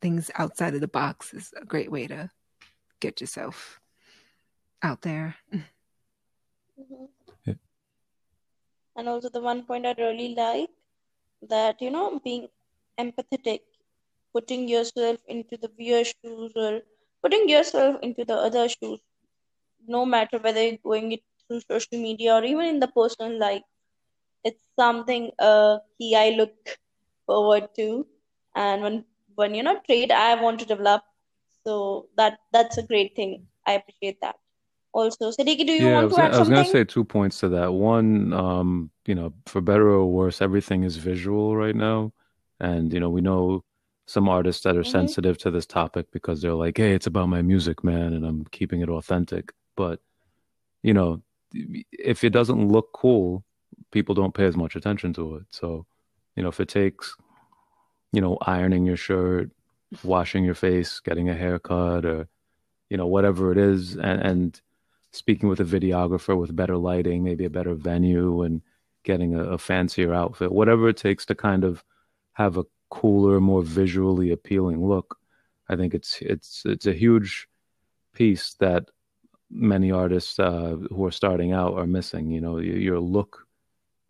things 0.00 0.30
outside 0.36 0.74
of 0.74 0.80
the 0.80 0.88
box 0.88 1.32
is 1.32 1.52
a 1.60 1.64
great 1.64 1.90
way 1.90 2.06
to 2.06 2.30
get 3.00 3.20
yourself 3.20 3.80
out 4.82 5.02
there. 5.02 5.36
Mm-hmm. 6.80 7.04
Yeah. 7.44 7.54
And 8.96 9.08
also, 9.08 9.28
the 9.28 9.40
one 9.40 9.62
point 9.62 9.86
I 9.86 9.94
really 9.98 10.34
like 10.34 10.70
that, 11.48 11.80
you 11.80 11.90
know, 11.90 12.20
being 12.22 12.48
empathetic, 12.98 13.60
putting 14.32 14.68
yourself 14.68 15.18
into 15.26 15.56
the 15.56 15.70
viewer's 15.76 16.12
shoes 16.22 16.52
or 16.54 16.82
putting 17.22 17.48
yourself 17.48 17.96
into 18.02 18.24
the 18.24 18.34
other 18.34 18.68
shoes, 18.68 19.00
no 19.86 20.04
matter 20.04 20.38
whether 20.38 20.62
you're 20.62 20.78
going 20.84 21.12
it 21.12 21.22
through 21.48 21.60
social 21.70 21.98
media 22.00 22.34
or 22.34 22.44
even 22.44 22.66
in 22.66 22.80
the 22.80 22.88
personal 22.88 23.38
life. 23.38 23.62
It's 24.44 24.62
something 24.78 25.30
uh 25.38 25.78
key 25.98 26.16
I 26.16 26.30
look 26.30 26.54
forward 27.26 27.68
to. 27.76 28.06
And 28.54 28.82
when 28.82 29.04
when 29.34 29.54
you 29.54 29.62
know 29.62 29.80
trade 29.86 30.12
I 30.12 30.34
want 30.40 30.60
to 30.60 30.66
develop. 30.66 31.02
So 31.64 32.08
that 32.16 32.38
that's 32.52 32.78
a 32.78 32.82
great 32.82 33.14
thing. 33.16 33.46
I 33.66 33.72
appreciate 33.74 34.20
that 34.22 34.36
also. 34.92 35.30
Sadiki, 35.30 35.66
do 35.66 35.72
you 35.72 35.88
yeah, 35.88 35.94
want 35.94 36.10
to 36.10 36.16
add 36.20 36.34
something? 36.34 36.34
I 36.34 36.38
was 36.38 36.48
going 36.48 36.64
to 36.64 36.70
say 36.70 36.84
two 36.84 37.04
points 37.04 37.40
to 37.40 37.48
that. 37.50 37.72
One, 37.72 38.32
um, 38.32 38.90
you 39.06 39.14
know, 39.14 39.32
for 39.46 39.60
better 39.60 39.88
or 39.88 40.06
worse, 40.06 40.42
everything 40.42 40.82
is 40.82 40.96
visual 40.96 41.56
right 41.56 41.74
now, 41.74 42.12
and 42.60 42.92
you 42.92 43.00
know, 43.00 43.10
we 43.10 43.20
know 43.20 43.64
some 44.06 44.28
artists 44.28 44.62
that 44.64 44.76
are 44.76 44.80
mm-hmm. 44.80 44.90
sensitive 44.90 45.38
to 45.38 45.50
this 45.50 45.66
topic 45.66 46.06
because 46.12 46.42
they're 46.42 46.54
like, 46.54 46.76
"Hey, 46.76 46.94
it's 46.94 47.06
about 47.06 47.28
my 47.28 47.42
music, 47.42 47.84
man, 47.84 48.12
and 48.12 48.24
I'm 48.24 48.44
keeping 48.50 48.80
it 48.80 48.88
authentic." 48.88 49.52
But 49.76 50.00
you 50.82 50.94
know, 50.94 51.22
if 51.92 52.24
it 52.24 52.30
doesn't 52.30 52.68
look 52.68 52.92
cool, 52.92 53.44
people 53.90 54.14
don't 54.14 54.34
pay 54.34 54.46
as 54.46 54.56
much 54.56 54.76
attention 54.76 55.12
to 55.14 55.36
it. 55.36 55.44
So, 55.50 55.86
you 56.36 56.42
know, 56.42 56.48
if 56.48 56.60
it 56.60 56.68
takes, 56.68 57.16
you 58.12 58.20
know, 58.20 58.38
ironing 58.42 58.84
your 58.84 58.96
shirt, 58.96 59.50
washing 60.02 60.44
your 60.44 60.54
face, 60.54 61.00
getting 61.00 61.28
a 61.28 61.34
haircut, 61.34 62.04
or 62.04 62.28
you 62.90 62.96
know, 62.96 63.06
whatever 63.06 63.52
it 63.52 63.58
is, 63.58 63.96
and, 63.96 64.20
and 64.20 64.60
speaking 65.12 65.48
with 65.48 65.60
a 65.60 65.64
videographer 65.64 66.38
with 66.38 66.56
better 66.56 66.76
lighting, 66.76 67.22
maybe 67.22 67.44
a 67.44 67.50
better 67.50 67.74
venue, 67.74 68.42
and 68.42 68.62
getting 69.04 69.34
a, 69.34 69.44
a 69.44 69.58
fancier 69.58 70.12
outfit, 70.12 70.52
whatever 70.52 70.88
it 70.88 70.96
takes 70.96 71.26
to 71.26 71.34
kind 71.34 71.64
of 71.64 71.84
have 72.34 72.56
a 72.56 72.64
cooler, 72.92 73.40
more 73.40 73.62
visually 73.62 74.32
appealing 74.32 74.86
look. 74.86 75.18
I 75.68 75.76
think 75.76 75.94
it's 75.94 76.18
it's 76.20 76.62
it's 76.66 76.86
a 76.86 76.92
huge 76.92 77.48
piece 78.12 78.54
that 78.60 78.84
many 79.50 79.90
artists 79.90 80.38
uh, 80.38 80.76
who 80.90 81.04
are 81.06 81.10
starting 81.20 81.52
out 81.52 81.74
are 81.78 81.86
missing. 81.86 82.30
You 82.30 82.42
know, 82.42 82.58
your 82.58 83.00
look 83.00 83.46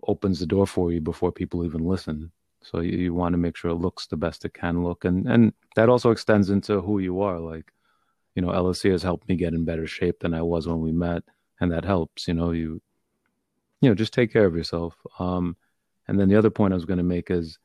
opens 0.09 0.41
the 0.41 0.47
door 0.47 0.67
for 0.67 0.91
you 0.93 1.01
before 1.01 1.31
people 1.31 1.65
even 1.65 1.85
listen. 1.85 2.33
So 2.61 2.81
you, 2.81 2.99
you 2.99 3.15
want 3.15 3.35
to 3.35 3.39
make 3.39 3.57
sure 3.57 3.71
it 3.71 3.85
looks 3.87 4.09
the 4.09 4.17
best 4.17 4.45
it 4.45 4.55
can 4.55 4.83
look, 4.83 5.05
and 5.05 5.29
and 5.29 5.53
that 5.77 5.89
also 5.89 6.11
extends 6.11 6.51
into 6.51 6.81
who 6.81 6.99
you 6.99 7.21
are. 7.23 7.39
Like 7.39 7.73
you 8.35 8.43
know, 8.43 8.49
Elasea 8.49 8.93
has 8.93 9.03
helped 9.05 9.29
me 9.29 9.37
get 9.37 9.55
in 9.55 9.65
better 9.65 9.87
shape 9.87 10.19
than 10.21 10.35
I 10.35 10.43
was 10.43 10.67
when 10.67 10.81
we 10.81 10.91
met, 10.93 11.23
and 11.61 11.71
that 11.71 11.85
helps. 11.85 12.27
You 12.27 12.35
know, 12.35 12.51
you, 12.51 12.83
you 13.81 13.89
know, 13.89 13.95
just 13.95 14.13
take 14.13 14.33
care 14.33 14.47
of 14.47 14.57
yourself. 14.57 14.97
Um, 15.21 15.57
and 16.09 16.19
then 16.19 16.29
the 16.29 16.37
other 16.37 16.51
point 16.51 16.73
I 16.73 16.81
was 16.81 16.91
going 16.91 17.05
to 17.05 17.15
make 17.15 17.31
is 17.31 17.59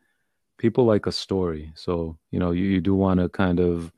people 0.57 0.85
like 0.85 1.05
a 1.05 1.11
story. 1.11 1.71
So 1.75 2.17
you 2.31 2.39
know, 2.39 2.51
you, 2.51 2.65
you 2.65 2.81
do 2.81 2.95
want 2.95 3.19
to 3.19 3.29
kind 3.29 3.59
of 3.59 3.91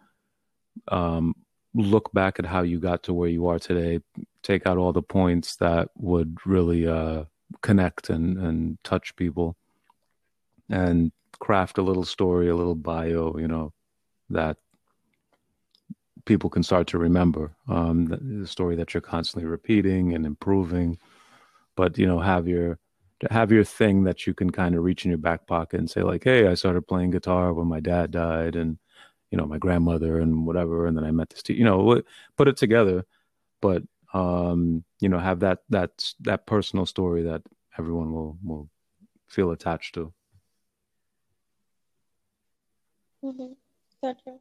um, 0.88 1.36
look 1.74 2.12
back 2.14 2.40
at 2.40 2.46
how 2.46 2.62
you 2.62 2.80
got 2.80 3.04
to 3.04 3.14
where 3.14 3.30
you 3.30 3.48
are 3.48 3.60
today, 3.60 4.00
take 4.44 4.66
out 4.66 4.78
all 4.78 4.94
the 4.94 5.02
points 5.02 5.56
that 5.58 5.90
would 5.96 6.38
really 6.46 6.88
uh, 6.88 7.26
connect 7.62 8.10
and 8.10 8.38
and 8.38 8.78
touch 8.84 9.16
people, 9.16 9.56
and 10.70 11.12
craft 11.40 11.78
a 11.78 11.82
little 11.82 12.06
story, 12.06 12.50
a 12.50 12.56
little 12.56 12.76
bio. 12.76 13.38
You 13.38 13.48
know, 13.48 13.74
that 14.30 14.58
people 16.26 16.50
can 16.50 16.64
start 16.64 16.86
to 16.86 16.98
remember 16.98 17.52
um, 17.68 18.06
the, 18.06 18.18
the, 18.18 18.48
story 18.48 18.76
that 18.76 18.94
you're 18.94 19.02
constantly 19.02 19.50
repeating 19.50 20.14
and 20.14 20.26
improving. 20.26 20.98
But 21.76 21.98
you 21.98 22.06
know, 22.06 22.20
have 22.20 22.48
your 22.48 22.78
have 23.32 23.52
your 23.52 23.64
thing 23.64 24.04
that 24.04 24.26
you 24.28 24.34
can 24.34 24.50
kind 24.50 24.76
of 24.76 24.84
reach 24.84 25.06
in 25.06 25.12
your 25.12 25.18
back 25.18 25.48
pocket 25.48 25.80
and 25.80 25.90
say 25.90 26.02
like, 26.04 26.24
"Hey, 26.24 26.48
I 26.48 26.56
started 26.56 26.88
playing 26.88 27.12
guitar 27.12 27.54
when 27.54 27.68
my 27.68 27.80
dad 27.80 28.12
died, 28.12 28.56
and 28.56 28.78
you 29.32 29.38
know, 29.38 29.46
my 29.46 29.58
grandmother 29.58 30.20
and 30.20 30.46
whatever, 30.46 30.88
and 30.88 30.98
then 30.98 31.04
I 31.06 31.12
met 31.12 31.30
this." 31.30 31.44
T-. 31.44 31.54
You 31.54 31.66
know, 31.66 32.02
put 32.38 32.48
it 32.48 32.58
together, 32.58 33.06
but 33.62 33.84
um, 34.14 34.84
you 35.00 35.10
know, 35.10 35.20
have 35.20 35.42
that 35.42 35.60
that 35.70 35.92
that 36.22 36.46
personal 36.48 36.86
story 36.86 37.24
that 37.24 37.42
everyone 37.78 38.14
will 38.14 38.38
will 38.44 38.70
feel 39.28 39.52
attached 39.52 39.96
to. 39.96 40.14
Mm-hmm. 43.24 43.54
Gotcha 44.02 44.40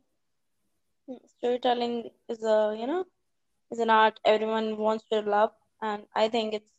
storytelling 1.39 2.11
is 2.29 2.43
a 2.43 2.77
you 2.79 2.87
know 2.87 3.05
is 3.71 3.79
an 3.79 3.91
art 3.91 4.21
everyone 4.25 4.77
wants 4.77 5.05
to 5.11 5.21
love 5.21 5.53
and 5.83 6.03
i 6.15 6.29
think 6.29 6.55
it's 6.55 6.71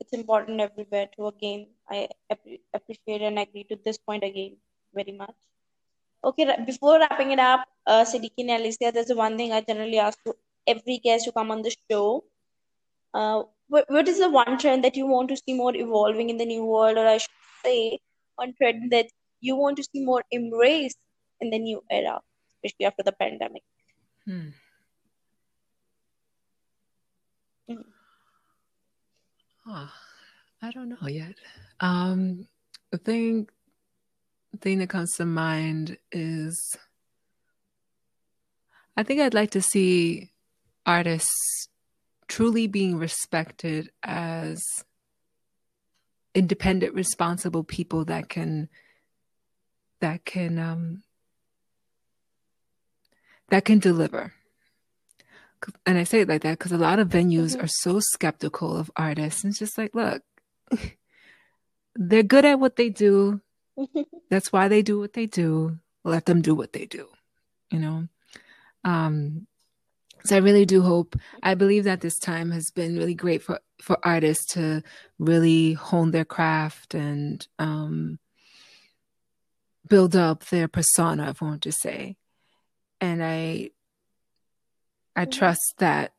it's 0.00 0.12
important 0.12 0.60
everywhere 0.60 1.08
to 1.16 1.26
again 1.26 1.66
i 1.90 2.08
ap- 2.30 2.62
appreciate 2.74 3.22
and 3.22 3.38
agree 3.38 3.64
to 3.64 3.78
this 3.84 3.98
point 3.98 4.24
again 4.24 4.56
very 4.94 5.12
much 5.12 5.34
okay 6.24 6.46
before 6.66 6.98
wrapping 6.98 7.30
it 7.30 7.38
up 7.38 7.66
uh 7.86 8.04
Sadiki 8.04 8.44
and 8.44 8.50
Elasea 8.50 8.92
there's 8.92 9.12
one 9.24 9.36
thing 9.36 9.52
i 9.52 9.60
generally 9.60 9.98
ask 9.98 10.22
to 10.24 10.34
every 10.66 10.98
guest 10.98 11.26
who 11.26 11.32
come 11.32 11.50
on 11.50 11.62
the 11.62 11.74
show 11.90 12.24
uh 13.14 13.42
what, 13.68 13.84
what 13.88 14.08
is 14.08 14.18
the 14.18 14.30
one 14.30 14.58
trend 14.58 14.84
that 14.84 14.96
you 14.96 15.06
want 15.06 15.28
to 15.28 15.36
see 15.36 15.54
more 15.54 15.74
evolving 15.74 16.30
in 16.30 16.36
the 16.36 16.46
new 16.46 16.64
world 16.64 16.96
or 16.98 17.06
i 17.06 17.18
should 17.18 17.42
say 17.64 17.98
one 18.36 18.54
trend 18.58 18.90
that 18.92 19.06
you 19.40 19.56
want 19.56 19.76
to 19.76 19.84
see 19.84 20.04
more 20.04 20.22
embraced 20.32 20.98
in 21.40 21.50
the 21.50 21.58
new 21.58 21.82
era 21.90 22.20
especially 22.66 22.86
after 22.86 23.02
the 23.02 23.12
pandemic. 23.12 23.62
Hmm. 24.24 24.48
Mm. 27.70 27.95
Oh, 29.68 29.90
I 30.62 30.70
don't 30.70 30.88
know 30.88 31.08
yet. 31.08 31.34
Um, 31.80 32.46
the 32.92 32.98
thing, 32.98 33.48
the 34.52 34.58
thing 34.58 34.78
that 34.78 34.88
comes 34.88 35.16
to 35.16 35.24
mind 35.26 35.98
is, 36.12 36.76
I 38.96 39.02
think 39.02 39.20
I'd 39.20 39.34
like 39.34 39.50
to 39.50 39.62
see 39.62 40.32
artists 40.86 41.68
truly 42.28 42.68
being 42.68 42.96
respected 42.96 43.90
as 44.04 44.62
independent, 46.34 46.94
responsible 46.94 47.64
people 47.64 48.04
that 48.04 48.28
can 48.28 48.68
that 50.00 50.24
can 50.24 50.58
um, 50.58 51.02
that 53.48 53.64
can 53.64 53.80
deliver. 53.80 54.35
And 55.84 55.98
I 55.98 56.04
say 56.04 56.20
it 56.20 56.28
like 56.28 56.42
that 56.42 56.58
because 56.58 56.72
a 56.72 56.78
lot 56.78 56.98
of 56.98 57.08
venues 57.08 57.52
mm-hmm. 57.52 57.64
are 57.64 57.68
so 57.68 58.00
skeptical 58.00 58.76
of 58.76 58.90
artists. 58.96 59.42
And 59.42 59.50
it's 59.50 59.58
just 59.58 59.78
like, 59.78 59.94
look, 59.94 60.22
they're 61.94 62.22
good 62.22 62.44
at 62.44 62.60
what 62.60 62.76
they 62.76 62.90
do. 62.90 63.40
That's 64.30 64.52
why 64.52 64.68
they 64.68 64.82
do 64.82 64.98
what 64.98 65.12
they 65.12 65.26
do. 65.26 65.78
Let 66.04 66.26
them 66.26 66.40
do 66.40 66.54
what 66.54 66.72
they 66.72 66.86
do, 66.86 67.08
you 67.70 67.80
know? 67.80 68.08
Um, 68.84 69.46
so 70.24 70.36
I 70.36 70.40
really 70.40 70.64
do 70.64 70.82
hope, 70.82 71.16
I 71.42 71.54
believe 71.54 71.84
that 71.84 72.00
this 72.00 72.18
time 72.18 72.50
has 72.50 72.70
been 72.70 72.96
really 72.96 73.14
great 73.14 73.42
for, 73.42 73.60
for 73.80 73.98
artists 74.02 74.54
to 74.54 74.82
really 75.18 75.72
hone 75.72 76.10
their 76.10 76.24
craft 76.24 76.94
and 76.94 77.46
um, 77.58 78.18
build 79.88 80.16
up 80.16 80.44
their 80.46 80.68
persona, 80.68 81.30
if 81.30 81.42
I 81.42 81.46
want 81.46 81.62
to 81.62 81.72
say 81.72 82.16
and 83.00 83.22
I 83.22 83.70
I 85.16 85.24
trust 85.24 85.74
that 85.78 86.12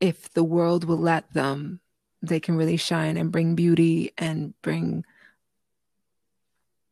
if 0.00 0.30
the 0.34 0.44
world 0.44 0.84
will 0.84 0.98
let 0.98 1.32
them, 1.32 1.80
they 2.20 2.38
can 2.38 2.56
really 2.56 2.76
shine 2.76 3.16
and 3.16 3.32
bring 3.32 3.54
beauty 3.54 4.12
and 4.18 4.54
bring 4.62 5.04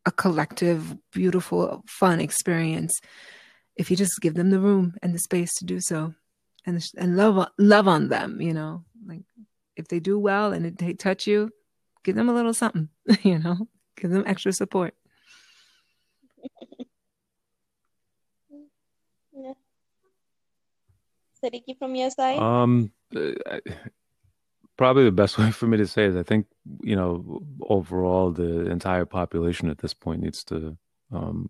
a 0.05 0.11
collective, 0.11 0.97
beautiful, 1.11 1.83
fun 1.87 2.19
experience. 2.19 2.99
If 3.75 3.91
you 3.91 3.97
just 3.97 4.21
give 4.21 4.33
them 4.33 4.49
the 4.49 4.59
room 4.59 4.95
and 5.03 5.13
the 5.13 5.19
space 5.19 5.53
to 5.55 5.65
do 5.65 5.79
so, 5.79 6.13
and 6.65 6.83
and 6.97 7.15
love 7.15 7.47
love 7.59 7.87
on 7.87 8.09
them, 8.09 8.41
you 8.41 8.53
know, 8.53 8.83
like 9.05 9.21
if 9.75 9.87
they 9.87 9.99
do 9.99 10.17
well 10.17 10.51
and 10.51 10.77
they 10.77 10.93
touch 10.93 11.27
you, 11.27 11.51
give 12.03 12.15
them 12.15 12.29
a 12.29 12.33
little 12.33 12.53
something, 12.53 12.89
you 13.23 13.37
know, 13.37 13.67
give 13.97 14.11
them 14.11 14.23
extra 14.25 14.51
support. 14.51 14.95
Sadiki, 21.45 21.77
from 21.77 21.95
your 21.95 22.09
side? 22.09 22.39
Um, 22.39 22.91
probably 24.77 25.03
the 25.03 25.11
best 25.11 25.37
way 25.39 25.51
for 25.51 25.67
me 25.67 25.77
to 25.77 25.87
say 25.87 26.05
is 26.05 26.15
I 26.15 26.23
think 26.23 26.47
you 26.81 26.95
know 26.95 27.41
overall 27.61 28.31
the 28.31 28.69
entire 28.69 29.05
population 29.05 29.69
at 29.69 29.79
this 29.79 29.93
point 29.93 30.21
needs 30.21 30.43
to 30.45 30.77
um, 31.11 31.49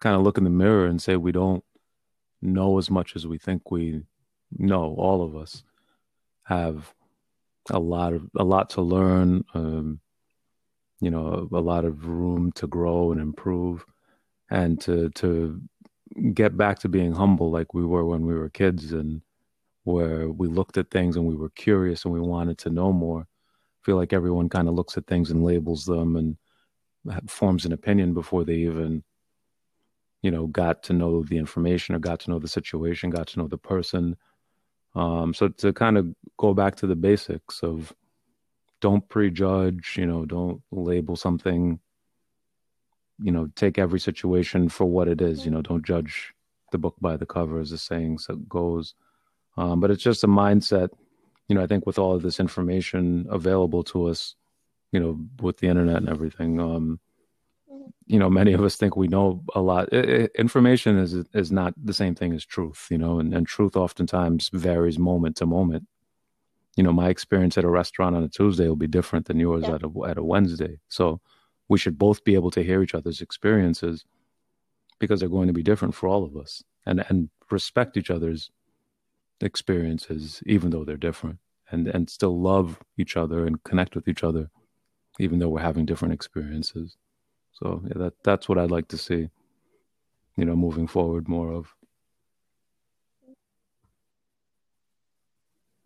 kind 0.00 0.16
of 0.16 0.22
look 0.22 0.38
in 0.38 0.44
the 0.44 0.50
mirror 0.50 0.86
and 0.86 1.00
say 1.00 1.16
we 1.16 1.32
don't 1.32 1.64
know 2.40 2.78
as 2.78 2.90
much 2.90 3.16
as 3.16 3.26
we 3.26 3.38
think 3.38 3.70
we 3.70 4.02
know. 4.56 4.94
All 4.98 5.22
of 5.22 5.36
us 5.36 5.62
have 6.44 6.92
a 7.70 7.78
lot 7.78 8.12
of 8.12 8.28
a 8.36 8.44
lot 8.44 8.70
to 8.70 8.82
learn. 8.82 9.44
Um, 9.54 10.00
you 11.00 11.10
know, 11.10 11.48
a, 11.52 11.58
a 11.58 11.60
lot 11.60 11.84
of 11.84 12.06
room 12.06 12.52
to 12.52 12.68
grow 12.68 13.10
and 13.10 13.20
improve, 13.20 13.84
and 14.50 14.80
to 14.82 15.10
to 15.10 15.60
get 16.34 16.56
back 16.56 16.78
to 16.80 16.88
being 16.88 17.12
humble 17.12 17.50
like 17.50 17.74
we 17.74 17.84
were 17.84 18.04
when 18.04 18.26
we 18.26 18.34
were 18.34 18.48
kids 18.48 18.92
and 18.92 19.22
where 19.84 20.30
we 20.30 20.48
looked 20.48 20.76
at 20.76 20.90
things 20.90 21.16
and 21.16 21.26
we 21.26 21.34
were 21.34 21.50
curious 21.50 22.04
and 22.04 22.14
we 22.14 22.20
wanted 22.20 22.58
to 22.58 22.70
know 22.70 22.92
more. 22.92 23.22
I 23.22 23.80
feel 23.84 23.96
like 23.96 24.12
everyone 24.12 24.48
kind 24.48 24.68
of 24.68 24.74
looks 24.74 24.96
at 24.96 25.06
things 25.06 25.30
and 25.30 25.42
labels 25.42 25.84
them 25.84 26.16
and 26.16 26.36
forms 27.28 27.64
an 27.64 27.72
opinion 27.72 28.14
before 28.14 28.44
they 28.44 28.54
even, 28.54 29.02
you 30.22 30.30
know, 30.30 30.46
got 30.46 30.84
to 30.84 30.92
know 30.92 31.22
the 31.24 31.36
information 31.36 31.94
or 31.94 31.98
got 31.98 32.20
to 32.20 32.30
know 32.30 32.38
the 32.38 32.48
situation, 32.48 33.10
got 33.10 33.26
to 33.28 33.40
know 33.40 33.48
the 33.48 33.58
person. 33.58 34.16
Um, 34.94 35.34
so 35.34 35.48
to 35.48 35.72
kind 35.72 35.98
of 35.98 36.14
go 36.36 36.54
back 36.54 36.76
to 36.76 36.86
the 36.86 36.94
basics 36.94 37.62
of 37.62 37.92
don't 38.80 39.08
prejudge, 39.08 39.94
you 39.96 40.06
know, 40.06 40.24
don't 40.24 40.62
label 40.70 41.16
something, 41.16 41.80
you 43.20 43.32
know, 43.32 43.48
take 43.56 43.78
every 43.78 44.00
situation 44.00 44.68
for 44.68 44.84
what 44.84 45.08
it 45.08 45.20
is, 45.20 45.44
you 45.44 45.50
know, 45.50 45.62
don't 45.62 45.84
judge 45.84 46.34
the 46.70 46.78
book 46.78 46.96
by 47.00 47.16
the 47.16 47.26
cover, 47.26 47.60
as 47.60 47.70
the 47.70 47.78
saying 47.78 48.18
so 48.18 48.36
goes. 48.36 48.94
Um, 49.56 49.80
but 49.80 49.90
it's 49.90 50.02
just 50.02 50.24
a 50.24 50.28
mindset, 50.28 50.90
you 51.48 51.54
know, 51.54 51.62
I 51.62 51.66
think 51.66 51.86
with 51.86 51.98
all 51.98 52.14
of 52.14 52.22
this 52.22 52.40
information 52.40 53.26
available 53.30 53.84
to 53.84 54.06
us, 54.06 54.34
you 54.90 55.00
know, 55.00 55.20
with 55.40 55.58
the 55.58 55.68
internet 55.68 55.96
and 55.96 56.08
everything, 56.08 56.60
um, 56.60 57.00
you 58.06 58.18
know, 58.18 58.28
many 58.28 58.52
of 58.52 58.62
us 58.62 58.76
think 58.76 58.96
we 58.96 59.08
know 59.08 59.42
a 59.54 59.60
lot. 59.60 59.92
It, 59.92 60.08
it, 60.08 60.32
information 60.36 60.98
is 60.98 61.14
is 61.34 61.52
not 61.52 61.74
the 61.82 61.94
same 61.94 62.14
thing 62.14 62.32
as 62.32 62.44
truth, 62.44 62.88
you 62.90 62.98
know, 62.98 63.18
and, 63.18 63.32
and 63.34 63.46
truth 63.46 63.76
oftentimes 63.76 64.50
varies 64.52 64.98
moment 64.98 65.36
to 65.36 65.46
moment. 65.46 65.86
You 66.76 66.82
know, 66.82 66.92
my 66.92 67.10
experience 67.10 67.56
at 67.58 67.64
a 67.64 67.68
restaurant 67.68 68.16
on 68.16 68.22
a 68.22 68.28
Tuesday 68.28 68.66
will 68.66 68.76
be 68.76 68.86
different 68.86 69.26
than 69.26 69.38
yours 69.38 69.64
yeah. 69.64 69.74
at 69.74 69.82
a 69.82 69.90
at 70.08 70.18
a 70.18 70.24
Wednesday. 70.24 70.78
So 70.88 71.20
we 71.72 71.78
should 71.78 71.98
both 71.98 72.22
be 72.22 72.34
able 72.34 72.50
to 72.50 72.62
hear 72.62 72.82
each 72.82 72.94
other's 72.94 73.22
experiences 73.22 74.04
because 75.00 75.18
they're 75.18 75.36
going 75.38 75.50
to 75.52 75.60
be 75.60 75.68
different 75.70 75.94
for 75.94 76.06
all 76.06 76.22
of 76.28 76.36
us, 76.36 76.62
and 76.84 76.98
and 77.08 77.30
respect 77.50 77.96
each 77.96 78.10
other's 78.16 78.42
experiences, 79.40 80.42
even 80.54 80.68
though 80.70 80.84
they're 80.84 81.06
different, 81.08 81.38
and 81.70 81.88
and 81.94 82.10
still 82.16 82.36
love 82.50 82.66
each 83.02 83.14
other 83.22 83.38
and 83.46 83.64
connect 83.64 83.96
with 83.96 84.06
each 84.12 84.22
other, 84.28 84.44
even 85.24 85.38
though 85.38 85.48
we're 85.52 85.68
having 85.70 85.86
different 85.86 86.14
experiences. 86.18 86.98
So 87.58 87.66
yeah, 87.88 87.98
that 88.02 88.14
that's 88.28 88.48
what 88.48 88.58
I'd 88.58 88.76
like 88.76 88.88
to 88.88 88.98
see, 89.08 89.22
you 90.36 90.44
know, 90.44 90.56
moving 90.66 90.88
forward 90.96 91.26
more 91.36 91.50
of. 91.58 91.64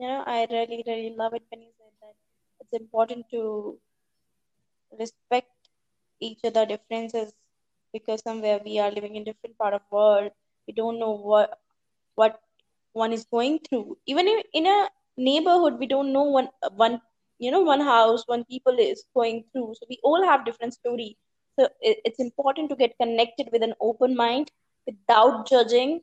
You 0.01 0.09
know, 0.09 0.23
I 0.27 0.47
really, 0.51 0.83
really 0.91 1.15
love 1.23 1.33
it 1.39 1.45
when 1.51 1.63
you 1.63 1.73
said 1.79 1.95
that 2.03 2.17
it's 2.61 2.75
important 2.83 3.31
to 3.31 3.43
respect 5.05 5.56
each 6.21 6.41
other 6.45 6.65
differences 6.67 7.33
because 7.93 8.23
somewhere 8.23 8.61
we 8.65 8.79
are 8.79 8.91
living 8.91 9.17
in 9.17 9.25
different 9.25 9.57
part 9.59 9.75
of 9.75 9.81
world. 9.91 10.31
We 10.67 10.75
don't 10.75 10.99
know 10.99 11.13
what 11.13 11.59
what 12.15 12.41
one 12.93 13.13
is 13.13 13.25
going 13.25 13.61
through. 13.69 13.99
Even 14.07 14.29
in 14.53 14.67
a 14.67 14.89
neighborhood 15.17 15.79
we 15.79 15.87
don't 15.87 16.13
know 16.13 16.25
one 16.25 16.49
one 16.75 17.01
you 17.39 17.51
know 17.51 17.61
one 17.61 17.81
house 17.81 18.25
one 18.27 18.45
people 18.45 18.77
is 18.79 19.05
going 19.15 19.45
through. 19.53 19.75
So 19.79 19.87
we 19.89 19.99
all 20.03 20.25
have 20.25 20.45
different 20.45 20.75
story. 20.75 21.17
So 21.59 21.69
it's 21.81 22.19
important 22.19 22.69
to 22.71 22.77
get 22.77 22.99
connected 23.01 23.49
with 23.53 23.63
an 23.63 23.75
open 23.81 24.15
mind 24.15 24.51
without 24.87 25.49
judging 25.49 26.03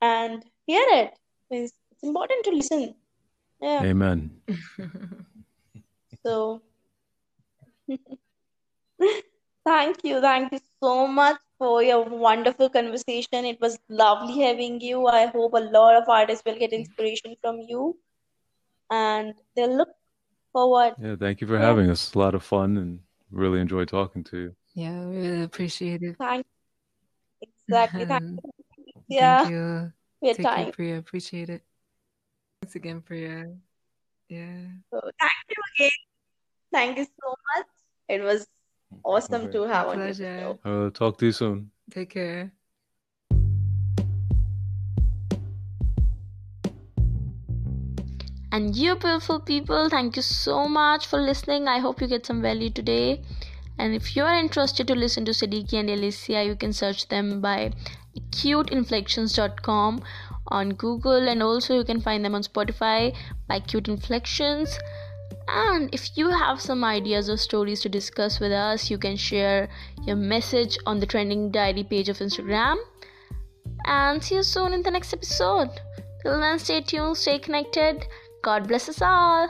and 0.00 0.44
hear 0.66 0.84
it. 0.90 1.14
It's, 1.50 1.72
it's 1.92 2.02
important 2.02 2.44
to 2.44 2.50
listen. 2.50 2.94
Yeah. 3.60 3.82
Amen. 3.84 4.30
So 6.24 6.62
thank 9.64 10.04
you 10.04 10.20
thank 10.20 10.52
you 10.52 10.60
so 10.82 11.06
much 11.06 11.38
for 11.62 11.82
your 11.82 12.02
wonderful 12.02 12.68
conversation. 12.68 13.44
It 13.44 13.60
was 13.60 13.78
lovely 13.88 14.40
having 14.40 14.80
you. 14.80 15.06
I 15.06 15.26
hope 15.26 15.54
a 15.54 15.58
lot 15.78 15.94
of 15.94 16.08
artists 16.08 16.44
will 16.44 16.58
get 16.58 16.72
inspiration 16.72 17.36
from 17.40 17.60
you 17.60 17.96
and 18.90 19.34
they'll 19.54 19.76
look 19.76 19.90
forward. 20.52 20.94
Yeah, 21.00 21.14
thank 21.14 21.40
you 21.40 21.46
for 21.46 21.54
yeah. 21.54 21.66
having 21.66 21.88
us. 21.88 22.14
A 22.14 22.18
lot 22.18 22.34
of 22.34 22.42
fun 22.42 22.76
and 22.78 22.98
really 23.30 23.60
enjoyed 23.60 23.88
talking 23.88 24.24
to 24.24 24.36
you. 24.38 24.56
Yeah, 24.74 25.04
really 25.04 25.42
appreciate 25.42 26.02
it. 26.02 26.16
Thank 26.18 26.46
exactly. 27.40 28.06
Thank 28.06 28.22
uh-huh. 28.22 28.50
you. 28.78 28.94
Yeah. 29.08 29.42
Thank 29.42 29.50
you. 29.52 29.92
Take 30.34 30.46
time. 30.46 30.64
care, 30.64 30.72
Priya. 30.72 30.98
Appreciate 30.98 31.50
it. 31.50 31.62
Thanks 32.60 32.74
again, 32.74 33.02
Priya. 33.02 33.54
Yeah. 34.28 34.66
So 34.92 35.00
thank 35.20 35.32
you 35.48 35.62
again. 35.76 35.90
Thank 36.72 36.98
you 36.98 37.04
so 37.04 37.34
much. 37.54 37.66
It 38.08 38.22
was 38.22 38.46
awesome 39.04 39.42
okay. 39.42 39.52
to 39.52 39.62
have 39.62 39.88
on 39.88 39.98
your 39.98 40.14
show. 40.14 40.58
Uh, 40.64 40.90
talk 40.90 41.18
to 41.18 41.26
you 41.26 41.32
soon. 41.32 41.70
Take 41.90 42.10
care. 42.10 42.52
And 48.52 48.76
you 48.76 48.96
beautiful 48.96 49.40
people, 49.40 49.88
thank 49.88 50.16
you 50.16 50.20
so 50.22 50.68
much 50.68 51.06
for 51.06 51.18
listening. 51.18 51.68
I 51.68 51.78
hope 51.78 52.02
you 52.02 52.06
get 52.06 52.26
some 52.26 52.42
value 52.42 52.68
today. 52.68 53.22
And 53.78 53.94
if 53.94 54.14
you 54.14 54.24
are 54.24 54.36
interested 54.36 54.86
to 54.88 54.94
listen 54.94 55.24
to 55.24 55.32
Sadiki 55.32 55.72
and 55.74 55.88
Elasea, 55.88 56.44
you 56.44 56.54
can 56.54 56.74
search 56.74 57.08
them 57.08 57.40
by 57.40 57.72
acuteinflections.com 58.14 60.02
on 60.48 60.68
Google 60.74 61.28
and 61.28 61.42
also 61.42 61.74
you 61.78 61.84
can 61.84 62.02
find 62.02 62.22
them 62.22 62.34
on 62.34 62.42
Spotify 62.42 63.16
by 63.48 63.56
Acute 63.56 63.88
Inflections. 63.88 64.78
And 65.54 65.94
if 65.94 66.16
you 66.16 66.30
have 66.30 66.62
some 66.62 66.82
ideas 66.82 67.28
or 67.28 67.36
stories 67.36 67.82
to 67.82 67.90
discuss 67.90 68.40
with 68.40 68.52
us, 68.52 68.90
you 68.90 68.96
can 68.96 69.16
share 69.16 69.68
your 70.06 70.16
message 70.16 70.78
on 70.86 70.98
the 70.98 71.04
Trending 71.06 71.50
Diary 71.50 71.84
page 71.84 72.08
of 72.08 72.18
Instagram. 72.18 72.76
And 73.84 74.22
see 74.22 74.36
you 74.36 74.42
soon 74.42 74.72
in 74.72 74.82
the 74.82 74.90
next 74.90 75.12
episode. 75.12 75.68
Till 76.22 76.40
then, 76.40 76.58
stay 76.58 76.80
tuned, 76.80 77.18
stay 77.18 77.38
connected. 77.38 78.06
God 78.42 78.66
bless 78.66 78.88
us 78.88 79.02
all. 79.02 79.48